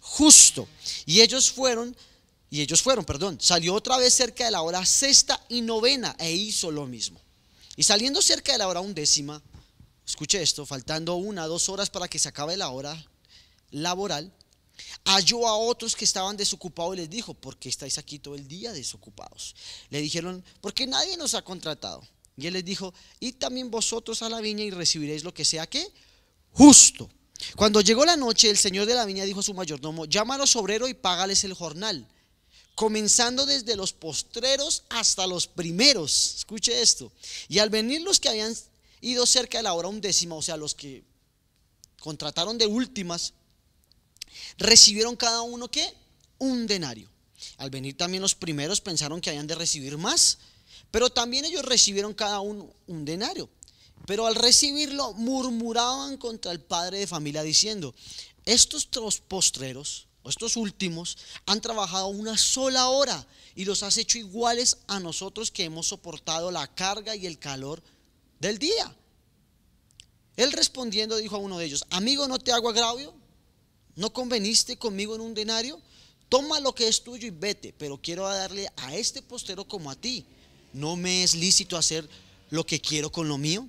justo. 0.00 0.66
Y 1.06 1.20
ellos 1.20 1.48
fueron, 1.52 1.96
y 2.50 2.60
ellos 2.60 2.82
fueron, 2.82 3.04
perdón, 3.04 3.38
salió 3.40 3.74
otra 3.74 3.98
vez 3.98 4.14
cerca 4.14 4.46
de 4.46 4.50
la 4.50 4.62
hora 4.62 4.84
sexta 4.84 5.40
y 5.48 5.60
novena 5.60 6.16
e 6.18 6.32
hizo 6.32 6.72
lo 6.72 6.86
mismo. 6.86 7.20
Y 7.76 7.84
saliendo 7.84 8.20
cerca 8.20 8.50
de 8.50 8.58
la 8.58 8.66
hora 8.66 8.80
undécima, 8.80 9.40
escuche 10.12 10.42
esto, 10.42 10.66
faltando 10.66 11.14
una, 11.14 11.46
dos 11.46 11.70
horas 11.70 11.88
para 11.88 12.06
que 12.06 12.18
se 12.18 12.28
acabe 12.28 12.54
la 12.58 12.68
hora 12.68 13.02
laboral, 13.70 14.30
halló 15.06 15.48
a 15.48 15.56
otros 15.56 15.96
que 15.96 16.04
estaban 16.04 16.36
desocupados 16.36 16.94
y 16.94 16.98
les 16.98 17.08
dijo, 17.08 17.32
¿por 17.32 17.56
qué 17.56 17.70
estáis 17.70 17.96
aquí 17.96 18.18
todo 18.18 18.34
el 18.34 18.46
día 18.46 18.72
desocupados? 18.72 19.56
Le 19.88 20.02
dijeron, 20.02 20.44
porque 20.60 20.86
nadie 20.86 21.16
nos 21.16 21.32
ha 21.32 21.40
contratado. 21.40 22.06
Y 22.36 22.46
él 22.46 22.52
les 22.52 22.64
dijo, 22.64 22.92
id 23.20 23.36
también 23.36 23.70
vosotros 23.70 24.20
a 24.20 24.28
la 24.28 24.42
viña 24.42 24.62
y 24.62 24.70
recibiréis 24.70 25.24
lo 25.24 25.32
que 25.32 25.46
sea 25.46 25.66
que 25.66 25.90
justo. 26.52 27.08
Cuando 27.56 27.80
llegó 27.80 28.04
la 28.04 28.16
noche, 28.16 28.50
el 28.50 28.58
señor 28.58 28.84
de 28.84 28.94
la 28.94 29.06
viña 29.06 29.24
dijo 29.24 29.40
a 29.40 29.42
su 29.42 29.54
mayordomo, 29.54 30.04
llama 30.04 30.34
a 30.36 30.44
obreros 30.58 30.90
y 30.90 30.94
págales 30.94 31.42
el 31.44 31.54
jornal, 31.54 32.06
comenzando 32.74 33.46
desde 33.46 33.76
los 33.76 33.94
postreros 33.94 34.84
hasta 34.90 35.26
los 35.26 35.46
primeros. 35.46 36.34
Escuche 36.36 36.82
esto. 36.82 37.10
Y 37.48 37.60
al 37.60 37.70
venir 37.70 38.02
los 38.02 38.20
que 38.20 38.28
habían 38.28 38.54
ido 39.02 39.26
cerca 39.26 39.58
de 39.58 39.64
la 39.64 39.74
hora 39.74 39.88
undécima, 39.88 40.36
o 40.36 40.42
sea, 40.42 40.56
los 40.56 40.74
que 40.74 41.04
contrataron 42.00 42.56
de 42.56 42.66
últimas, 42.66 43.34
recibieron 44.56 45.16
cada 45.16 45.42
uno 45.42 45.70
que 45.70 45.92
un 46.38 46.66
denario. 46.66 47.10
Al 47.58 47.70
venir 47.70 47.96
también 47.96 48.22
los 48.22 48.34
primeros 48.34 48.80
pensaron 48.80 49.20
que 49.20 49.30
habían 49.30 49.46
de 49.46 49.56
recibir 49.56 49.98
más, 49.98 50.38
pero 50.90 51.10
también 51.10 51.44
ellos 51.44 51.64
recibieron 51.64 52.14
cada 52.14 52.40
uno 52.40 52.72
un 52.86 53.04
denario. 53.04 53.50
Pero 54.06 54.26
al 54.26 54.34
recibirlo 54.34 55.12
murmuraban 55.14 56.16
contra 56.16 56.52
el 56.52 56.60
padre 56.60 56.98
de 56.98 57.06
familia 57.06 57.42
diciendo, 57.42 57.94
estos 58.44 58.86
postreros, 59.28 60.06
estos 60.24 60.56
últimos, 60.56 61.18
han 61.46 61.60
trabajado 61.60 62.08
una 62.08 62.36
sola 62.36 62.88
hora 62.88 63.26
y 63.54 63.64
los 63.64 63.82
has 63.82 63.96
hecho 63.96 64.18
iguales 64.18 64.78
a 64.86 64.98
nosotros 65.00 65.50
que 65.50 65.64
hemos 65.64 65.88
soportado 65.88 66.50
la 66.50 66.66
carga 66.74 67.14
y 67.14 67.26
el 67.26 67.38
calor 67.38 67.82
del 68.42 68.58
día. 68.58 68.94
Él 70.36 70.52
respondiendo 70.52 71.16
dijo 71.16 71.36
a 71.36 71.38
uno 71.38 71.58
de 71.58 71.64
ellos, 71.64 71.84
amigo, 71.90 72.26
no 72.26 72.38
te 72.38 72.52
hago 72.52 72.68
agravio, 72.68 73.14
no 73.94 74.12
conveniste 74.12 74.76
conmigo 74.76 75.14
en 75.14 75.20
un 75.20 75.32
denario, 75.32 75.80
toma 76.28 76.58
lo 76.58 76.74
que 76.74 76.88
es 76.88 77.04
tuyo 77.04 77.28
y 77.28 77.30
vete, 77.30 77.72
pero 77.78 78.00
quiero 78.02 78.28
darle 78.28 78.68
a 78.76 78.96
este 78.96 79.22
postero 79.22 79.66
como 79.66 79.90
a 79.90 79.94
ti. 79.94 80.26
¿No 80.72 80.96
me 80.96 81.22
es 81.22 81.34
lícito 81.34 81.76
hacer 81.76 82.08
lo 82.50 82.66
que 82.66 82.80
quiero 82.80 83.12
con 83.12 83.28
lo 83.28 83.38
mío? 83.38 83.68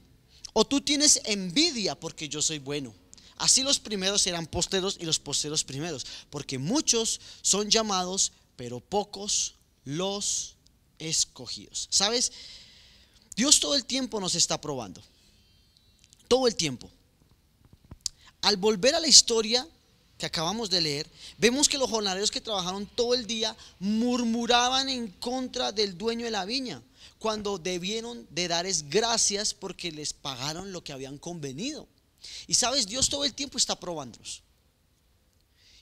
¿O 0.53 0.65
tú 0.65 0.81
tienes 0.81 1.21
envidia 1.25 1.93
porque 1.99 2.27
yo 2.27 2.41
soy 2.41 2.57
bueno? 2.57 2.95
Así 3.37 3.61
los 3.61 3.79
primeros 3.79 4.21
serán 4.23 4.47
posteros 4.47 4.97
y 4.99 5.05
los 5.05 5.19
posteros 5.19 5.63
primeros, 5.63 6.05
porque 6.31 6.57
muchos 6.57 7.21
son 7.41 7.69
llamados, 7.69 8.31
pero 8.55 8.79
pocos 8.79 9.55
los 9.83 10.55
escogidos. 10.97 11.87
¿Sabes? 11.91 12.31
Dios 13.35 13.59
todo 13.59 13.75
el 13.75 13.85
tiempo 13.85 14.19
nos 14.19 14.35
está 14.35 14.59
probando. 14.59 15.01
Todo 16.27 16.47
el 16.47 16.55
tiempo. 16.55 16.89
Al 18.41 18.57
volver 18.57 18.95
a 18.95 18.99
la 18.99 19.07
historia 19.07 19.67
que 20.17 20.25
acabamos 20.25 20.69
de 20.69 20.81
leer, 20.81 21.09
vemos 21.37 21.67
que 21.67 21.77
los 21.77 21.89
jornaleros 21.89 22.31
que 22.31 22.41
trabajaron 22.41 22.85
todo 22.85 23.13
el 23.13 23.25
día 23.25 23.55
murmuraban 23.79 24.89
en 24.89 25.07
contra 25.07 25.71
del 25.71 25.97
dueño 25.97 26.25
de 26.25 26.31
la 26.31 26.45
viña, 26.45 26.81
cuando 27.19 27.57
debieron 27.57 28.27
de 28.29 28.47
darles 28.47 28.89
gracias 28.89 29.53
porque 29.53 29.91
les 29.91 30.13
pagaron 30.13 30.71
lo 30.71 30.83
que 30.83 30.93
habían 30.93 31.17
convenido. 31.17 31.87
Y 32.47 32.53
sabes, 32.53 32.85
Dios 32.85 33.09
todo 33.09 33.25
el 33.25 33.33
tiempo 33.33 33.57
está 33.57 33.79
probándonos. 33.79 34.43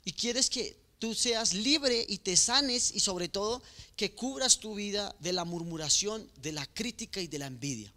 Y 0.05 0.13
quieres 0.13 0.49
que 0.49 0.75
tú 1.01 1.15
seas 1.15 1.55
libre 1.55 2.05
y 2.07 2.19
te 2.19 2.37
sanes 2.37 2.93
y 2.93 2.99
sobre 2.99 3.27
todo 3.27 3.63
que 3.95 4.13
cubras 4.13 4.59
tu 4.59 4.75
vida 4.75 5.15
de 5.19 5.33
la 5.33 5.45
murmuración, 5.45 6.29
de 6.37 6.51
la 6.51 6.67
crítica 6.67 7.19
y 7.19 7.25
de 7.27 7.39
la 7.39 7.47
envidia. 7.47 7.91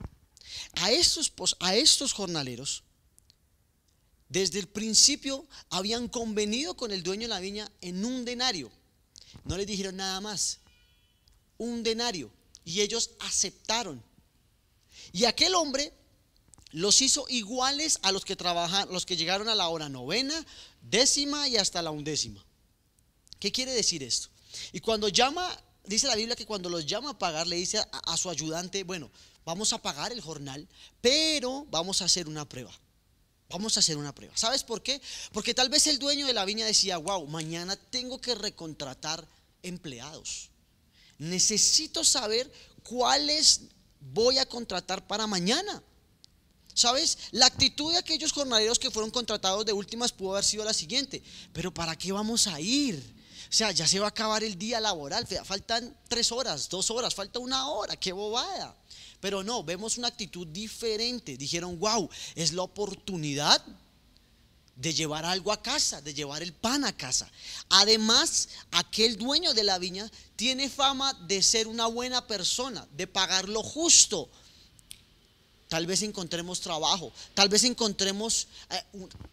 A 0.77 0.91
estos, 0.91 1.31
a 1.61 1.77
estos 1.77 2.15
jornaleros 2.15 2.83
desde 4.31 4.59
el 4.59 4.69
principio 4.69 5.47
habían 5.69 6.09
convenido 6.09 6.79
con 6.79 6.93
el 6.93 7.03
dueño 7.03 7.23
de 7.23 7.29
la 7.29 7.41
viña 7.41 7.71
en 7.83 8.07
un 8.07 8.25
denario. 8.25 8.73
No 9.45 9.59
les 9.59 9.67
dijeron 9.67 9.97
nada 9.97 10.23
más. 10.23 10.61
Un 11.59 11.83
denario. 11.83 12.33
Y 12.65 12.81
ellos 12.81 13.11
aceptaron. 13.21 14.03
Y 15.13 15.27
aquel 15.27 15.55
hombre 15.55 15.93
los 16.71 17.03
hizo 17.03 17.27
iguales 17.29 17.99
a 18.01 18.13
los 18.13 18.25
que 18.25 18.35
trabajan, 18.35 18.89
los 18.91 19.05
que 19.05 19.19
llegaron 19.19 19.51
a 19.51 19.55
la 19.55 19.69
hora 19.69 19.91
novena, 19.91 20.35
décima 20.81 21.47
y 21.49 21.59
hasta 21.59 21.83
la 21.83 21.91
undécima. 21.91 22.44
¿Qué 23.39 23.53
quiere 23.53 23.73
decir 23.73 24.03
esto? 24.03 24.29
Y 24.73 24.81
cuando 24.81 25.09
llama, 25.09 25.49
dice 25.85 26.07
la 26.07 26.17
Biblia 26.17 26.37
que 26.37 26.47
cuando 26.47 26.69
los 26.69 26.87
llama 26.87 27.11
a 27.11 27.19
pagar, 27.19 27.47
le 27.47 27.57
dice 27.57 27.79
a, 27.91 28.17
su 28.17 28.31
ayudante, 28.31 28.85
bueno, 28.85 29.11
vamos 29.45 29.73
a 29.73 29.83
pagar 29.83 30.13
el 30.13 30.21
jornal, 30.21 30.67
pero 31.01 31.67
vamos 31.71 32.03
a 32.03 32.07
hacer 32.07 32.29
una 32.29 32.49
prueba. 32.49 32.73
Vamos 33.49 33.77
a 33.77 33.81
hacer 33.81 33.97
una 33.97 34.15
prueba. 34.15 34.37
¿Sabes 34.37 34.65
por 34.65 34.83
qué? 34.83 35.01
Porque 35.33 35.55
tal 35.55 35.69
vez 35.69 35.87
el 35.87 35.99
dueño 35.99 36.27
de 36.27 36.33
la 36.33 36.45
viña 36.45 36.67
decía, 36.67 36.97
wow, 36.97 37.27
mañana 37.27 37.77
tengo 37.77 38.21
que 38.21 38.35
recontratar 38.35 39.27
empleados. 39.63 40.51
Necesito 41.19 42.05
saber 42.05 42.51
cuáles 42.83 43.61
voy 44.01 44.39
a 44.39 44.47
contratar 44.47 45.07
para 45.07 45.27
mañana. 45.27 45.83
¿Sabes? 46.75 47.19
La 47.31 47.47
actitud 47.47 47.93
de 47.93 47.99
aquellos 47.99 48.33
jornaleros 48.33 48.81
que 48.81 48.91
fueron 48.91 49.11
contratados 49.11 49.65
de 49.65 49.73
últimas 49.73 50.11
pudo 50.11 50.33
haber 50.33 50.45
sido 50.45 50.65
la 50.65 50.75
siguiente. 50.75 51.23
Pero 51.53 51.73
¿para 51.73 51.97
qué 51.97 52.11
vamos 52.11 52.49
a 52.49 52.61
ir? 52.61 53.14
Sea, 53.55 53.71
ya 53.71 53.87
se 53.87 54.01
va 54.01 54.07
a 54.07 54.09
acabar 54.09 54.43
el 54.43 54.59
día 54.59 54.81
laboral. 54.81 55.29
Faltan 55.45 55.97
tres 56.09 56.33
horas, 56.33 56.69
dos 56.69 56.91
horas, 56.91 57.15
falta 57.15 57.39
una 57.39 57.69
hora. 57.69 57.95
¡Qué 57.95 58.11
bobada! 58.11 58.75
Pero 59.21 59.45
no, 59.45 59.63
vemos 59.63 59.97
una 59.97 60.09
actitud 60.09 60.45
diferente. 60.49 61.37
Dijeron, 61.37 61.79
wow, 61.79 62.11
es 62.35 62.53
la 62.53 62.63
oportunidad 62.63 63.65
de 64.75 64.93
llevar 64.93 65.25
algo 65.25 65.53
a 65.53 65.63
casa, 65.63 66.03
de 66.03 66.13
llevar 66.13 66.43
el 66.43 66.53
pan 66.53 66.85
a 66.85 66.97
casa. 66.97 67.31
Además, 67.69 68.49
aquel 68.73 69.17
dueño 69.19 69.55
de 69.55 69.63
la 69.63 69.79
viña 69.79 70.11
tiene 70.35 70.69
fama 70.69 71.15
de 71.15 71.41
ser 71.41 71.69
una 71.69 71.87
buena 71.87 72.27
persona, 72.27 72.85
de 72.91 73.07
pagar 73.07 73.49
lo 73.49 73.63
justo. 73.63 74.29
Tal 75.75 75.89
vez 75.89 76.03
encontremos 76.03 76.61
trabajo, 76.61 77.13
tal 77.35 77.49
vez 77.49 77.65
encontremos 77.65 78.47
eh, 78.71 78.81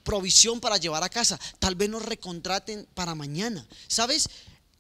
provisión 0.02 0.60
para 0.60 0.78
llevar 0.78 1.04
a 1.04 1.10
casa, 1.10 1.40
tal 1.60 1.76
vez 1.76 1.88
nos 1.88 2.04
recontraten 2.04 2.88
para 2.96 3.14
mañana. 3.14 3.64
¿Sabes? 3.88 4.28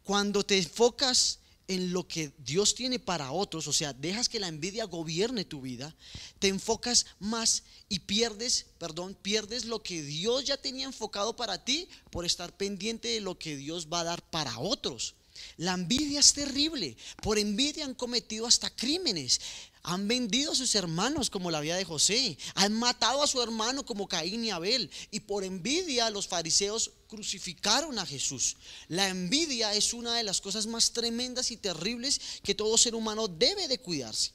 Cuando 0.03 0.43
te 0.43 0.57
enfocas 0.57 1.37
en 1.67 1.93
lo 1.93 2.07
que 2.07 2.31
Dios 2.39 2.73
tiene 2.73 2.97
para 2.97 3.31
otros, 3.31 3.67
o 3.67 3.73
sea, 3.73 3.93
dejas 3.93 4.27
que 4.27 4.39
la 4.39 4.47
envidia 4.47 4.85
gobierne 4.85 5.45
tu 5.45 5.61
vida, 5.61 5.95
te 6.39 6.47
enfocas 6.47 7.05
más 7.19 7.61
y 7.89 7.99
pierdes, 7.99 8.65
perdón, 8.79 9.15
pierdes 9.21 9.65
lo 9.65 9.83
que 9.83 10.01
Dios 10.01 10.45
ya 10.45 10.57
tenía 10.57 10.87
enfocado 10.87 11.35
para 11.35 11.63
ti 11.63 11.87
por 12.09 12.25
estar 12.25 12.57
pendiente 12.57 13.09
de 13.09 13.21
lo 13.21 13.37
que 13.37 13.55
Dios 13.55 13.87
va 13.87 13.99
a 13.99 14.05
dar 14.05 14.23
para 14.31 14.57
otros. 14.57 15.13
La 15.57 15.73
envidia 15.73 16.19
es 16.19 16.33
terrible. 16.33 16.97
Por 17.21 17.37
envidia 17.37 17.85
han 17.85 17.93
cometido 17.93 18.47
hasta 18.47 18.69
crímenes. 18.69 19.39
Han 19.83 20.07
vendido 20.07 20.51
a 20.51 20.55
sus 20.55 20.75
hermanos 20.75 21.29
como 21.29 21.51
la 21.51 21.59
vida 21.59 21.75
de 21.75 21.85
José. 21.85 22.37
Han 22.55 22.73
matado 22.73 23.23
a 23.23 23.27
su 23.27 23.41
hermano 23.41 23.85
como 23.85 24.07
Caín 24.07 24.45
y 24.45 24.51
Abel. 24.51 24.89
Y 25.09 25.21
por 25.21 25.43
envidia 25.43 26.09
los 26.09 26.27
fariseos 26.27 26.91
crucificaron 27.07 27.97
a 27.99 28.05
Jesús. 28.05 28.57
La 28.87 29.09
envidia 29.09 29.73
es 29.73 29.93
una 29.93 30.15
de 30.15 30.23
las 30.23 30.41
cosas 30.41 30.67
más 30.67 30.91
tremendas 30.91 31.51
y 31.51 31.57
terribles 31.57 32.21
que 32.43 32.55
todo 32.55 32.77
ser 32.77 32.95
humano 32.95 33.27
debe 33.27 33.67
de 33.67 33.79
cuidarse. 33.79 34.31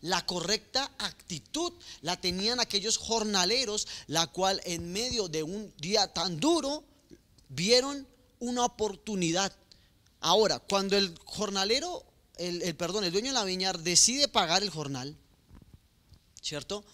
La 0.00 0.24
correcta 0.26 0.92
actitud 0.98 1.72
la 2.02 2.20
tenían 2.20 2.60
aquellos 2.60 2.98
jornaleros, 2.98 3.88
la 4.06 4.28
cual 4.28 4.60
en 4.64 4.92
medio 4.92 5.28
de 5.28 5.42
un 5.42 5.72
día 5.78 6.12
tan 6.12 6.38
duro 6.38 6.84
vieron 7.48 8.06
una 8.38 8.64
oportunidad. 8.64 9.56
Ahora, 10.20 10.58
cuando 10.58 10.96
el 10.96 11.16
jornalero 11.24 12.04
el, 12.38 12.74
perdón, 12.76 13.04
el 13.04 13.12
dueño 13.12 13.28
de 13.28 13.34
la 13.34 13.44
viña 13.44 13.72
decide 13.72 14.28
pagar 14.28 14.62
el 14.62 14.70
jornal, 14.70 15.16
¿cierto? 16.40 16.84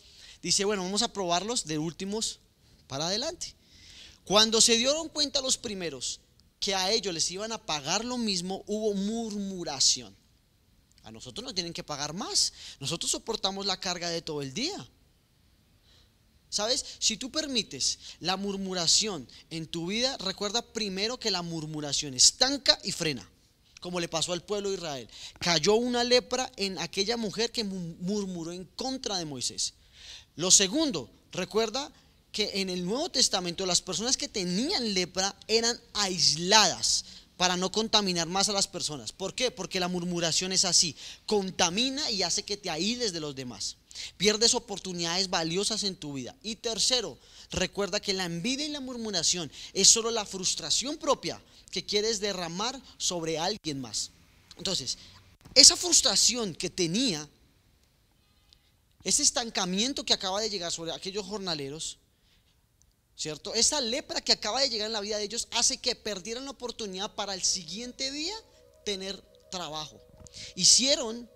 Dice, 0.43 0.65
bueno, 0.65 0.83
vamos 0.83 1.03
a 1.03 1.13
probarlos 1.13 1.67
de 1.67 1.79
últimos 1.79 2.41
para 2.87 3.07
adelante. 3.07 3.55
Cuando 4.25 4.61
se 4.61 4.77
dieron 4.77 5.09
cuenta 5.11 5.43
los 5.43 5.59
primeros 5.59 6.21
que 6.61 6.75
a 6.75 6.91
ellos 6.91 7.13
les 7.13 7.31
iban 7.31 7.53
a 7.53 7.59
pagar 7.59 8.05
lo 8.05 8.17
mismo, 8.17 8.65
hubo 8.67 8.95
murmuración. 8.95 10.17
A 11.03 11.11
nosotros 11.11 11.45
nos 11.45 11.55
tienen 11.55 11.75
que 11.75 11.85
pagar 11.85 12.15
más. 12.15 12.55
Nosotros 12.81 13.11
soportamos 13.11 13.67
la 13.67 13.79
carga 13.79 14.09
de 14.09 14.23
todo 14.23 14.41
el 14.41 14.55
día. 14.55 14.89
¿Sabes? 16.55 16.85
Si 17.01 17.17
tú 17.17 17.33
permites 17.33 17.99
la 18.21 18.37
murmuración 18.37 19.29
en 19.51 19.67
tu 19.67 19.89
vida, 19.89 20.17
recuerda 20.19 20.63
primero 20.63 21.19
que 21.19 21.33
la 21.33 21.43
murmuración 21.43 22.15
estanca 22.15 22.79
y 22.85 22.93
frena 22.93 23.29
como 23.81 24.01
le 24.01 24.09
pasó 24.09 24.33
al 24.33 24.43
pueblo 24.43 24.71
de 24.71 24.77
Israel. 24.77 25.11
Cayó 25.41 25.75
una 25.75 26.05
lepra 26.05 26.51
en 26.57 26.79
aquella 26.79 27.19
mujer 27.19 27.53
que 27.53 27.65
murmuró 27.65 28.51
en 28.51 28.65
contra 28.65 29.19
de 29.19 29.27
Moisés. 29.27 29.75
Lo 30.37 30.51
segundo, 30.51 31.11
recuerda 31.33 31.93
que 32.33 32.63
en 32.63 32.71
el 32.71 32.87
Nuevo 32.87 33.11
Testamento 33.11 33.67
las 33.67 33.83
personas 33.83 34.17
que 34.17 34.27
tenían 34.27 34.95
lepra 34.95 35.37
eran 35.49 35.79
aisladas 35.93 37.05
para 37.37 37.59
no 37.59 37.71
contaminar 37.71 38.27
más 38.27 38.49
a 38.49 38.53
las 38.53 38.69
personas. 38.69 39.13
¿Por 39.13 39.35
qué? 39.35 39.51
Porque 39.51 39.81
la 39.81 39.89
murmuración 39.89 40.53
es 40.53 40.65
así, 40.65 40.97
contamina 41.27 42.11
y 42.11 42.23
hace 42.23 42.43
que 42.43 42.57
te 42.57 42.71
aísles 42.71 43.13
de 43.13 43.21
los 43.21 43.35
demás. 43.35 43.77
Pierdes 44.17 44.55
oportunidades 44.55 45.31
valiosas 45.31 45.85
en 45.85 45.97
tu 45.97 46.15
vida. 46.15 46.35
Y 46.43 46.57
tercero, 46.57 47.19
recuerda 47.51 48.01
que 48.01 48.13
la 48.13 48.25
envidia 48.25 48.67
y 48.67 48.71
la 48.71 48.81
murmuración 48.81 49.51
es 49.73 49.89
solo 49.89 50.11
la 50.11 50.25
frustración 50.25 50.97
propia 50.97 51.41
que 51.71 51.85
quieres 51.85 52.21
derramar 52.21 52.81
sobre 52.99 53.39
alguien 53.39 53.81
más. 53.81 54.11
Entonces, 54.57 54.99
esa 55.55 55.77
frustración 55.77 56.55
que 56.55 56.71
tenía, 56.71 57.29
ese 59.03 59.23
estancamiento 59.23 60.05
que 60.05 60.13
acaba 60.13 60.41
de 60.41 60.51
llegar 60.51 60.73
sobre 60.73 60.93
aquellos 60.93 61.27
jornaleros, 61.27 61.99
¿cierto? 63.17 63.55
Esa 63.55 63.81
lepra 63.81 64.21
que 64.21 64.33
acaba 64.33 64.61
de 64.61 64.71
llegar 64.71 64.87
en 64.87 64.93
la 64.93 65.01
vida 65.01 65.19
de 65.19 65.25
ellos 65.25 65.49
hace 65.53 65.79
que 65.79 65.95
perdieran 65.95 66.45
la 66.45 66.51
oportunidad 66.53 67.15
para 67.15 67.35
el 67.35 67.43
siguiente 67.43 68.11
día 68.11 68.35
tener 68.85 69.21
trabajo. 69.51 70.01
Hicieron, 70.57 71.29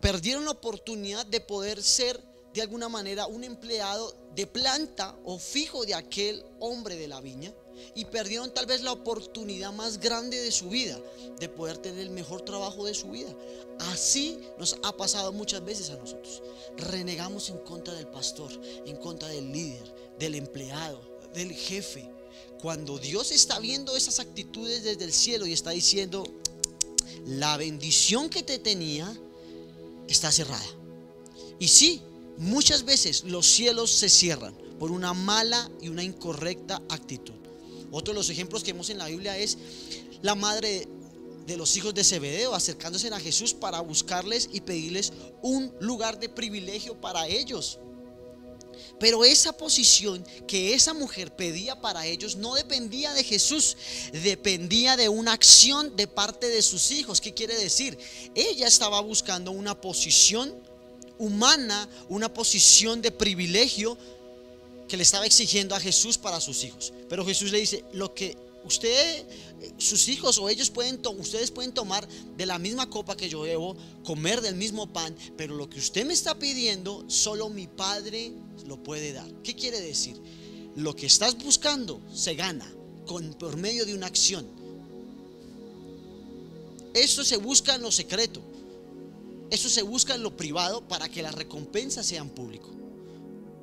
perdieron 0.00 0.44
la 0.44 0.52
oportunidad 0.52 1.26
de 1.26 1.40
poder 1.40 1.82
ser 1.82 2.20
de 2.52 2.62
alguna 2.62 2.88
manera 2.88 3.26
un 3.26 3.42
empleado 3.42 4.14
de 4.34 4.46
planta 4.46 5.16
o 5.24 5.38
fijo 5.38 5.84
de 5.84 5.94
aquel 5.94 6.44
hombre 6.60 6.96
de 6.96 7.08
la 7.08 7.20
viña 7.20 7.52
y 7.94 8.04
perdieron 8.04 8.54
tal 8.54 8.66
vez 8.66 8.82
la 8.82 8.92
oportunidad 8.92 9.72
más 9.72 9.98
grande 9.98 10.40
de 10.40 10.52
su 10.52 10.68
vida, 10.68 10.98
de 11.38 11.48
poder 11.48 11.78
tener 11.78 12.00
el 12.00 12.10
mejor 12.10 12.42
trabajo 12.42 12.84
de 12.84 12.94
su 12.94 13.10
vida. 13.10 13.34
Así 13.80 14.38
nos 14.58 14.76
ha 14.84 14.96
pasado 14.96 15.32
muchas 15.32 15.64
veces 15.64 15.90
a 15.90 15.96
nosotros. 15.96 16.42
Renegamos 16.76 17.50
en 17.50 17.58
contra 17.58 17.94
del 17.94 18.06
pastor, 18.06 18.52
en 18.86 18.96
contra 18.96 19.28
del 19.28 19.52
líder, 19.52 19.94
del 20.18 20.36
empleado, 20.36 21.00
del 21.34 21.52
jefe. 21.52 22.08
Cuando 22.62 22.98
Dios 22.98 23.32
está 23.32 23.58
viendo 23.58 23.96
esas 23.96 24.20
actitudes 24.20 24.84
desde 24.84 25.04
el 25.04 25.12
cielo 25.12 25.46
y 25.46 25.52
está 25.52 25.70
diciendo, 25.70 26.24
la 27.26 27.56
bendición 27.56 28.30
que 28.30 28.42
te 28.42 28.58
tenía 28.58 29.12
está 30.08 30.30
cerrada. 30.32 30.64
Y 31.58 31.68
sí, 31.68 32.02
muchas 32.36 32.84
veces 32.84 33.24
los 33.24 33.46
cielos 33.46 33.90
se 33.90 34.08
cierran 34.08 34.54
por 34.78 34.90
una 34.90 35.14
mala 35.14 35.70
y 35.80 35.88
una 35.88 36.02
incorrecta 36.02 36.82
actitud. 36.88 37.34
Otro 37.90 38.12
de 38.12 38.18
los 38.18 38.30
ejemplos 38.30 38.64
que 38.64 38.72
vemos 38.72 38.90
en 38.90 38.98
la 38.98 39.06
Biblia 39.06 39.38
es 39.38 39.56
la 40.22 40.34
madre 40.34 40.88
de 41.46 41.56
los 41.56 41.76
hijos 41.76 41.94
de 41.94 42.02
Zebedeo 42.02 42.54
acercándose 42.54 43.08
a 43.08 43.20
Jesús 43.20 43.54
para 43.54 43.80
buscarles 43.80 44.48
y 44.52 44.60
pedirles 44.60 45.12
un 45.42 45.72
lugar 45.80 46.18
de 46.18 46.28
privilegio 46.28 47.00
para 47.00 47.28
ellos. 47.28 47.78
Pero 48.98 49.24
esa 49.24 49.52
posición 49.52 50.24
que 50.46 50.74
esa 50.74 50.94
mujer 50.94 51.34
pedía 51.34 51.80
para 51.80 52.06
ellos 52.06 52.36
no 52.36 52.54
dependía 52.54 53.12
de 53.12 53.24
Jesús, 53.24 53.76
dependía 54.12 54.96
de 54.96 55.08
una 55.08 55.32
acción 55.32 55.96
de 55.96 56.06
parte 56.06 56.48
de 56.48 56.62
sus 56.62 56.90
hijos. 56.90 57.20
¿Qué 57.20 57.34
quiere 57.34 57.56
decir? 57.56 57.98
Ella 58.34 58.66
estaba 58.66 59.00
buscando 59.00 59.50
una 59.50 59.80
posición 59.80 60.54
humana, 61.18 61.88
una 62.08 62.32
posición 62.32 63.02
de 63.02 63.10
privilegio 63.10 63.98
que 64.88 64.96
le 64.96 65.02
estaba 65.02 65.26
exigiendo 65.26 65.74
a 65.74 65.80
Jesús 65.80 66.18
para 66.18 66.40
sus 66.40 66.64
hijos. 66.64 66.92
Pero 67.08 67.24
Jesús 67.24 67.50
le 67.50 67.58
dice, 67.58 67.84
lo 67.92 68.14
que 68.14 68.36
usted, 68.64 69.24
sus 69.78 70.08
hijos 70.08 70.38
o 70.38 70.48
ellos 70.48 70.70
pueden, 70.70 71.00
ustedes 71.18 71.50
pueden 71.50 71.72
tomar 71.72 72.06
de 72.36 72.46
la 72.46 72.58
misma 72.58 72.88
copa 72.90 73.16
que 73.16 73.28
yo 73.28 73.42
bebo, 73.42 73.76
comer 74.04 74.40
del 74.40 74.54
mismo 74.54 74.92
pan, 74.92 75.14
pero 75.36 75.54
lo 75.54 75.68
que 75.68 75.78
usted 75.78 76.04
me 76.04 76.12
está 76.12 76.38
pidiendo, 76.38 77.04
solo 77.08 77.48
mi 77.48 77.66
Padre 77.66 78.32
lo 78.66 78.82
puede 78.82 79.12
dar. 79.12 79.30
¿Qué 79.42 79.54
quiere 79.54 79.80
decir? 79.80 80.16
Lo 80.76 80.94
que 80.94 81.06
estás 81.06 81.36
buscando 81.38 82.00
se 82.12 82.34
gana 82.34 82.70
con, 83.06 83.34
por 83.34 83.56
medio 83.56 83.86
de 83.86 83.94
una 83.94 84.06
acción. 84.06 84.46
Eso 86.94 87.24
se 87.24 87.36
busca 87.36 87.74
en 87.74 87.82
lo 87.82 87.90
secreto. 87.90 88.40
Eso 89.50 89.68
se 89.68 89.82
busca 89.82 90.14
en 90.14 90.22
lo 90.22 90.36
privado 90.36 90.86
para 90.86 91.08
que 91.08 91.22
las 91.22 91.34
recompensas 91.34 92.06
sean 92.06 92.28
público. 92.30 92.70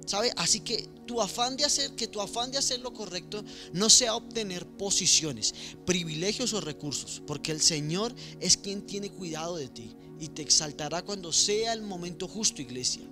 ¿Sabe? 0.06 0.32
Así 0.36 0.62
que 0.62 0.90
tu 1.06 1.22
afán 1.22 1.58
de 1.58 1.66
hacer, 1.66 1.96
que 1.96 2.08
tu 2.08 2.22
afán 2.22 2.52
de 2.52 2.58
hacer 2.58 2.80
lo 2.80 2.94
correcto 2.94 3.44
no 3.74 3.90
sea 3.90 4.16
obtener 4.16 4.66
posiciones, 4.66 5.54
privilegios 5.86 6.54
o 6.54 6.62
recursos, 6.62 7.22
porque 7.28 7.52
el 7.52 7.62
Señor 7.62 8.14
es 8.40 8.58
quien 8.58 8.86
tiene 8.86 9.12
cuidado 9.12 9.58
de 9.58 9.70
ti 9.70 9.96
y 10.20 10.30
te 10.30 10.42
exaltará 10.42 11.04
cuando 11.04 11.34
sea 11.34 11.74
el 11.74 11.82
momento 11.82 12.28
justo, 12.28 12.62
iglesia. 12.62 13.04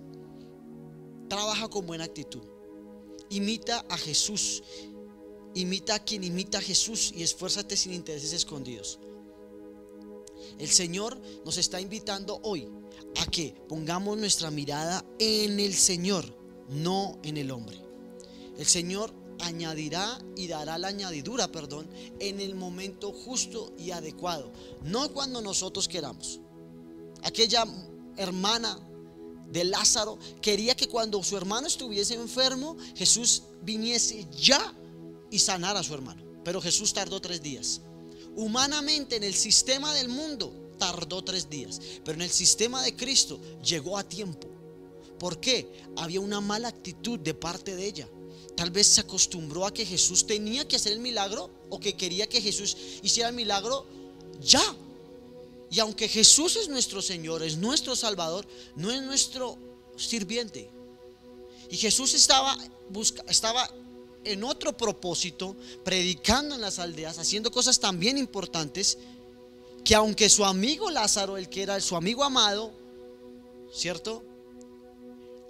Trabaja 1.28 1.68
con 1.68 1.86
buena 1.86 2.06
actitud. 2.06 2.44
Imita 3.30 3.86
a 3.90 3.98
Jesús. 3.98 4.64
Imita 5.56 5.96
a 5.96 6.00
quien 6.00 6.24
imita 6.24 6.60
a 6.60 6.62
Jesús 6.62 7.12
y 7.16 7.24
esfuérzate 7.24 7.76
sin 7.76 7.94
intereses 7.94 8.34
escondidos. 8.34 9.00
El 10.58 10.70
Señor 10.70 11.20
nos 11.46 11.58
está 11.58 11.82
invitando 11.82 12.40
hoy 12.44 12.68
a 13.18 13.26
que 13.26 13.56
pongamos 13.68 14.18
nuestra 14.18 14.52
mirada 14.52 15.06
en 15.20 15.60
el 15.60 15.74
Señor 15.74 16.39
no 16.70 17.20
en 17.24 17.38
el 17.38 17.52
hombre. 17.52 17.82
El 18.58 18.66
Señor 18.66 19.14
añadirá 19.40 20.20
y 20.36 20.48
dará 20.48 20.78
la 20.78 20.90
añadidura, 20.90 21.52
perdón, 21.52 21.90
en 22.20 22.40
el 22.40 22.56
momento 22.56 23.12
justo 23.12 23.74
y 23.78 23.92
adecuado, 23.92 24.52
no 24.84 25.12
cuando 25.14 25.42
nosotros 25.42 25.88
queramos. 25.88 26.40
Aquella 27.24 27.66
hermana 28.18 28.80
de 29.52 29.64
Lázaro 29.64 30.20
quería 30.42 30.76
que 30.76 30.88
cuando 30.88 31.24
su 31.24 31.36
hermano 31.38 31.68
estuviese 31.68 32.14
enfermo, 32.14 32.78
Jesús 32.96 33.44
viniese 33.62 34.28
ya 34.32 34.76
y 35.32 35.40
sanara 35.40 35.80
a 35.80 35.84
su 35.84 35.94
hermano. 35.94 36.24
Pero 36.44 36.62
Jesús 36.62 36.94
tardó 36.94 37.20
tres 37.20 37.42
días. 37.42 37.82
Humanamente 38.36 39.16
en 39.16 39.24
el 39.24 39.34
sistema 39.34 39.94
del 39.94 40.10
mundo 40.10 40.54
tardó 40.78 41.24
tres 41.24 41.50
días, 41.50 41.80
pero 42.06 42.16
en 42.16 42.22
el 42.22 42.30
sistema 42.30 42.82
de 42.84 42.96
Cristo 42.96 43.40
llegó 43.64 43.98
a 43.98 44.04
tiempo. 44.04 44.49
¿Por 45.20 45.40
qué? 45.40 45.70
Había 45.98 46.22
una 46.22 46.42
mala 46.42 46.70
actitud 46.70 47.20
de 47.20 47.34
parte 47.34 47.76
de 47.76 47.86
ella. 47.86 48.10
Tal 48.56 48.72
vez 48.72 48.88
se 48.88 49.02
acostumbró 49.02 49.66
a 49.66 49.74
que 49.74 49.86
Jesús 49.86 50.26
tenía 50.26 50.68
que 50.68 50.76
hacer 50.76 50.94
el 50.94 51.00
milagro 51.00 51.50
o 51.70 51.80
que 51.80 51.96
quería 51.96 52.28
que 52.28 52.42
Jesús 52.42 52.76
hiciera 53.04 53.30
el 53.30 53.36
milagro 53.36 53.86
ya. 54.42 54.64
Y 55.72 55.80
aunque 55.80 56.08
Jesús 56.08 56.56
es 56.56 56.68
nuestro 56.68 57.02
Señor, 57.02 57.44
es 57.44 57.58
nuestro 57.58 57.96
Salvador, 57.96 58.48
no 58.76 58.92
es 58.92 59.02
nuestro 59.04 59.58
sirviente. 59.96 60.70
Y 61.70 61.78
Jesús 61.78 62.14
estaba, 62.16 62.58
busca, 62.90 63.24
estaba 63.28 63.70
en 64.24 64.44
otro 64.44 64.76
propósito, 64.76 65.56
predicando 65.84 66.56
en 66.56 66.62
las 66.62 66.80
aldeas, 66.80 67.20
haciendo 67.20 67.52
cosas 67.52 67.80
también 67.80 68.18
importantes, 68.18 68.98
que 69.84 69.96
aunque 69.96 70.30
su 70.30 70.44
amigo 70.44 70.90
Lázaro, 70.90 71.38
el 71.38 71.50
que 71.50 71.64
era 71.64 71.80
su 71.80 71.96
amigo 71.96 72.24
amado, 72.24 72.74
¿cierto? 73.72 74.24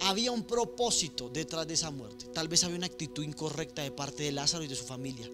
Había 0.00 0.32
un 0.32 0.44
propósito 0.44 1.28
detrás 1.28 1.66
de 1.66 1.74
esa 1.74 1.90
muerte. 1.90 2.26
Tal 2.32 2.48
vez 2.48 2.64
había 2.64 2.76
una 2.76 2.86
actitud 2.86 3.22
incorrecta 3.22 3.82
de 3.82 3.90
parte 3.90 4.22
de 4.22 4.32
Lázaro 4.32 4.64
y 4.64 4.68
de 4.68 4.76
su 4.76 4.84
familia. 4.84 5.30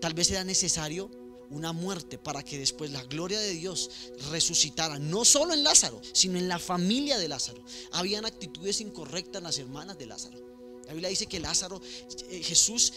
Tal 0.00 0.14
vez 0.14 0.30
era 0.30 0.44
necesario 0.44 1.10
una 1.50 1.72
muerte 1.72 2.18
para 2.18 2.42
que 2.42 2.58
después 2.58 2.90
la 2.90 3.04
gloria 3.04 3.38
de 3.40 3.50
Dios 3.50 3.90
resucitara, 4.30 4.98
no 4.98 5.24
solo 5.24 5.52
en 5.52 5.62
Lázaro, 5.62 6.00
sino 6.12 6.38
en 6.38 6.48
la 6.48 6.58
familia 6.58 7.18
de 7.18 7.28
Lázaro. 7.28 7.62
Habían 7.92 8.24
actitudes 8.24 8.80
incorrectas 8.80 9.38
en 9.38 9.44
las 9.44 9.58
hermanas 9.58 9.98
de 9.98 10.06
Lázaro. 10.06 10.44
La 10.86 10.92
Biblia 10.92 11.08
dice 11.08 11.26
que 11.26 11.40
Lázaro, 11.40 11.80
eh, 12.28 12.42
Jesús 12.42 12.92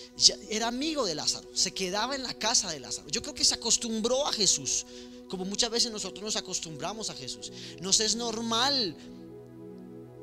era 0.50 0.68
amigo 0.68 1.06
de 1.06 1.16
Lázaro, 1.16 1.50
se 1.54 1.72
quedaba 1.72 2.16
en 2.16 2.24
la 2.24 2.34
casa 2.34 2.70
de 2.70 2.80
Lázaro. 2.80 3.08
Yo 3.10 3.22
creo 3.22 3.34
que 3.34 3.46
se 3.46 3.56
acostumbró 3.56 4.28
a 4.28 4.34
Jesús, 4.34 4.86
como 5.30 5.46
muchas 5.46 5.70
veces 5.70 5.92
nosotros 5.92 6.24
nos 6.24 6.36
acostumbramos 6.36 7.10
a 7.10 7.16
Jesús. 7.16 7.52
Nos 7.82 8.00
es 8.02 8.16
normal 8.16 8.96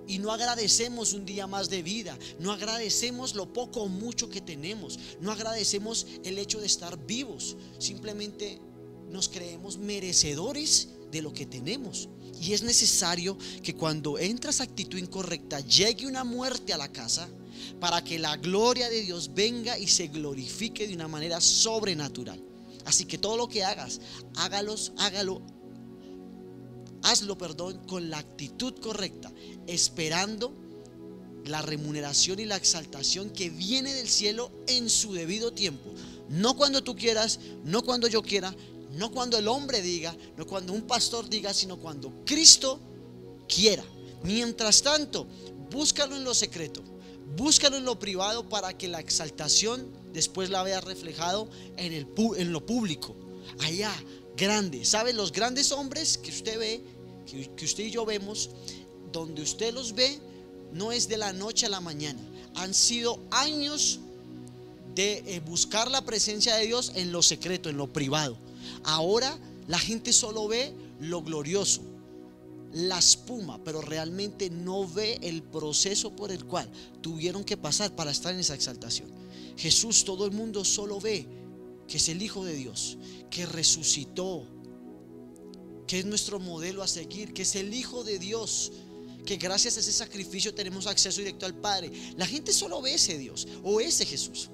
y 0.07 0.19
no 0.19 0.33
agradecemos 0.33 1.13
un 1.13 1.25
día 1.25 1.47
más 1.47 1.71
de 1.71 1.83
vida, 1.83 2.19
no 2.39 2.53
agradecemos 2.53 3.35
lo 3.35 3.53
poco 3.53 3.83
o 3.83 3.89
mucho 3.89 4.29
que 4.29 4.41
tenemos, 4.41 4.99
no 5.21 5.33
agradecemos 5.33 6.07
el 6.25 6.39
hecho 6.39 6.61
de 6.61 6.67
estar 6.67 7.07
vivos, 7.07 7.57
simplemente 7.79 8.61
nos 9.11 9.29
creemos 9.29 9.79
merecedores 9.79 10.89
de 11.11 11.23
lo 11.23 11.33
que 11.33 11.47
tenemos. 11.47 12.09
Y 12.41 12.53
es 12.53 12.63
necesario 12.63 13.39
que 13.63 13.75
cuando 13.75 14.19
entras 14.19 14.61
actitud 14.61 14.99
incorrecta 14.99 15.61
llegue 15.61 16.07
una 16.07 16.25
muerte 16.25 16.73
a 16.73 16.79
la 16.79 16.91
casa 16.93 17.29
para 17.81 18.03
que 18.03 18.19
la 18.19 18.37
gloria 18.37 18.91
de 18.91 19.03
Dios 19.03 19.31
venga 19.33 19.79
y 19.79 19.87
se 19.87 20.09
glorifique 20.09 20.87
de 20.89 20.95
una 20.95 21.09
manera 21.09 21.41
sobrenatural. 21.41 22.43
Así 22.85 23.05
que 23.05 23.19
todo 23.19 23.37
lo 23.37 23.49
que 23.49 23.65
hagas, 23.65 24.01
hágalos, 24.37 24.93
hágalo 24.99 25.41
hazlo, 27.05 27.39
perdón, 27.39 27.81
con 27.87 28.11
la 28.11 28.19
actitud 28.19 28.75
correcta, 28.81 29.33
esperando 29.67 30.53
la 31.45 31.63
remuneración 31.63 32.41
y 32.41 32.47
la 32.47 32.57
exaltación 32.57 33.31
que 33.31 33.51
viene 33.51 33.93
del 33.95 34.09
cielo 34.09 34.51
en 34.67 34.89
su 34.89 35.13
debido 35.13 35.53
tiempo. 35.53 35.93
No 36.29 36.57
cuando 36.57 36.83
tú 36.83 36.97
quieras, 36.97 37.39
no 37.65 37.83
cuando 37.83 38.09
yo 38.09 38.23
quiera, 38.23 38.55
no 38.93 39.13
cuando 39.13 39.37
el 39.39 39.49
hombre 39.49 39.83
diga, 39.83 40.17
no 40.37 40.47
cuando 40.47 40.73
un 40.73 40.83
pastor 40.83 41.29
diga, 41.29 41.53
sino 41.53 41.77
cuando 41.77 42.25
Cristo 42.25 42.81
quiera. 43.47 43.85
Mientras 44.23 44.83
tanto, 44.83 45.27
búscalo 45.71 46.17
en 46.17 46.25
lo 46.25 46.33
secreto, 46.33 46.83
búscalo 47.37 47.77
en 47.77 47.85
lo 47.85 47.99
privado 47.99 48.49
para 48.49 48.77
que 48.79 48.89
la 48.89 49.01
exaltación 49.01 49.93
después 50.15 50.49
la 50.49 50.63
vea 50.63 50.81
reflejado 50.81 51.51
en, 51.77 51.93
el, 51.93 52.07
en 52.39 52.53
lo 52.53 52.65
público. 52.65 53.15
Allá, 53.61 53.93
grande. 54.37 54.85
¿Sabe? 54.85 55.13
Los 55.13 55.33
grandes 55.33 55.73
hombres 55.73 56.19
que 56.19 56.31
usted 56.31 56.59
ve 56.59 56.85
que, 57.27 57.65
usted 57.65 57.85
y 57.85 57.91
yo 57.91 58.05
vemos, 58.05 58.51
donde 59.13 59.43
usted 59.43 59.73
los 59.73 59.95
ve 59.95 60.19
no 60.73 60.93
es 60.93 61.09
de 61.09 61.17
la 61.17 61.33
noche 61.33 61.67
a 61.67 61.69
la 61.69 61.81
mañana. 61.81 62.21
Han 62.55 62.75
sido 62.75 63.21
años 63.31 64.01
de 64.95 65.23
eh, 65.27 65.41
buscar 65.41 65.91
la 65.91 66.05
presencia 66.05 66.57
de 66.57 66.67
Dios 66.67 66.93
en 66.95 67.13
lo 67.13 67.23
secreto, 67.23 67.69
en 67.69 67.77
lo 67.77 67.93
privado. 67.93 68.37
Ahora 68.85 69.39
la 69.67 69.79
gente 69.79 70.13
solo 70.13 70.49
ve 70.49 70.75
lo 71.01 71.23
glorioso, 71.23 71.81
la 72.73 72.99
espuma, 72.99 73.63
pero 73.65 73.81
realmente 73.81 74.51
no 74.51 74.87
ve 74.87 75.19
el 75.23 75.43
proceso 75.43 76.15
por 76.15 76.31
el 76.31 76.45
cual 76.45 76.69
tuvieron 77.01 77.45
que 77.45 77.57
pasar 77.57 77.95
para 77.95 78.11
estar 78.11 78.35
en 78.35 78.41
esa 78.41 78.55
exaltación. 78.55 79.09
Jesús, 79.57 80.05
todo 80.05 80.27
el 80.27 80.33
mundo 80.33 80.65
solo 80.65 81.01
ve 81.01 81.27
que 81.87 81.99
es 81.99 82.09
el 82.09 82.23
Hijo 82.23 82.45
de 82.45 82.55
Dios, 82.55 82.97
que 83.31 83.47
resucitó, 83.47 84.45
que 85.87 85.99
es 85.99 86.05
nuestro 86.05 86.41
modelo 86.41 86.83
a 86.83 86.89
seguir, 86.89 87.33
que 87.33 87.43
es 87.43 87.55
el 87.55 87.75
Hijo 87.75 88.05
de 88.05 88.19
Dios, 88.19 88.73
que 89.25 89.37
gracias 89.37 89.77
a 89.77 89.81
ese 89.81 89.93
sacrificio 89.93 90.55
tenemos 90.55 90.87
acceso 90.87 91.19
directo 91.19 91.47
al 91.47 91.55
Padre. 91.55 91.91
La 92.17 92.27
gente 92.27 92.53
solo 92.53 92.81
ve 92.83 92.95
ese 92.95 93.19
Dios 93.19 93.47
o 93.63 93.81
ese 93.81 94.05
Jesús. 94.05 94.51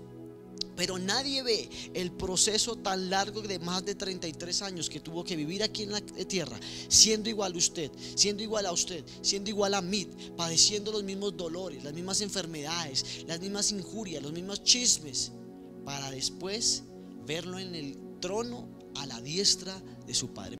Pero 0.76 0.98
nadie 0.98 1.42
ve 1.42 1.68
el 1.92 2.10
proceso 2.10 2.76
tan 2.76 3.10
largo 3.10 3.42
de 3.42 3.58
más 3.58 3.84
de 3.84 3.94
33 3.94 4.62
años 4.62 4.88
que 4.88 5.00
tuvo 5.00 5.24
que 5.24 5.36
vivir 5.36 5.62
aquí 5.62 5.82
en 5.82 5.92
la 5.92 6.00
tierra, 6.00 6.58
siendo 6.88 7.28
igual 7.28 7.52
a 7.52 7.58
usted, 7.58 7.90
siendo 8.14 8.42
igual 8.42 8.64
a 8.64 8.72
usted, 8.72 9.04
siendo 9.20 9.50
igual 9.50 9.74
a 9.74 9.82
mí, 9.82 10.08
padeciendo 10.38 10.90
los 10.90 11.02
mismos 11.02 11.36
dolores, 11.36 11.84
las 11.84 11.92
mismas 11.92 12.22
enfermedades, 12.22 13.24
las 13.26 13.40
mismas 13.40 13.72
injurias, 13.72 14.22
los 14.22 14.32
mismos 14.32 14.62
chismes, 14.62 15.32
para 15.84 16.10
después 16.10 16.84
verlo 17.26 17.58
en 17.58 17.74
el 17.74 17.98
trono 18.20 18.66
a 18.96 19.04
la 19.06 19.20
diestra 19.20 19.82
de 20.06 20.14
su 20.14 20.32
Padre. 20.32 20.48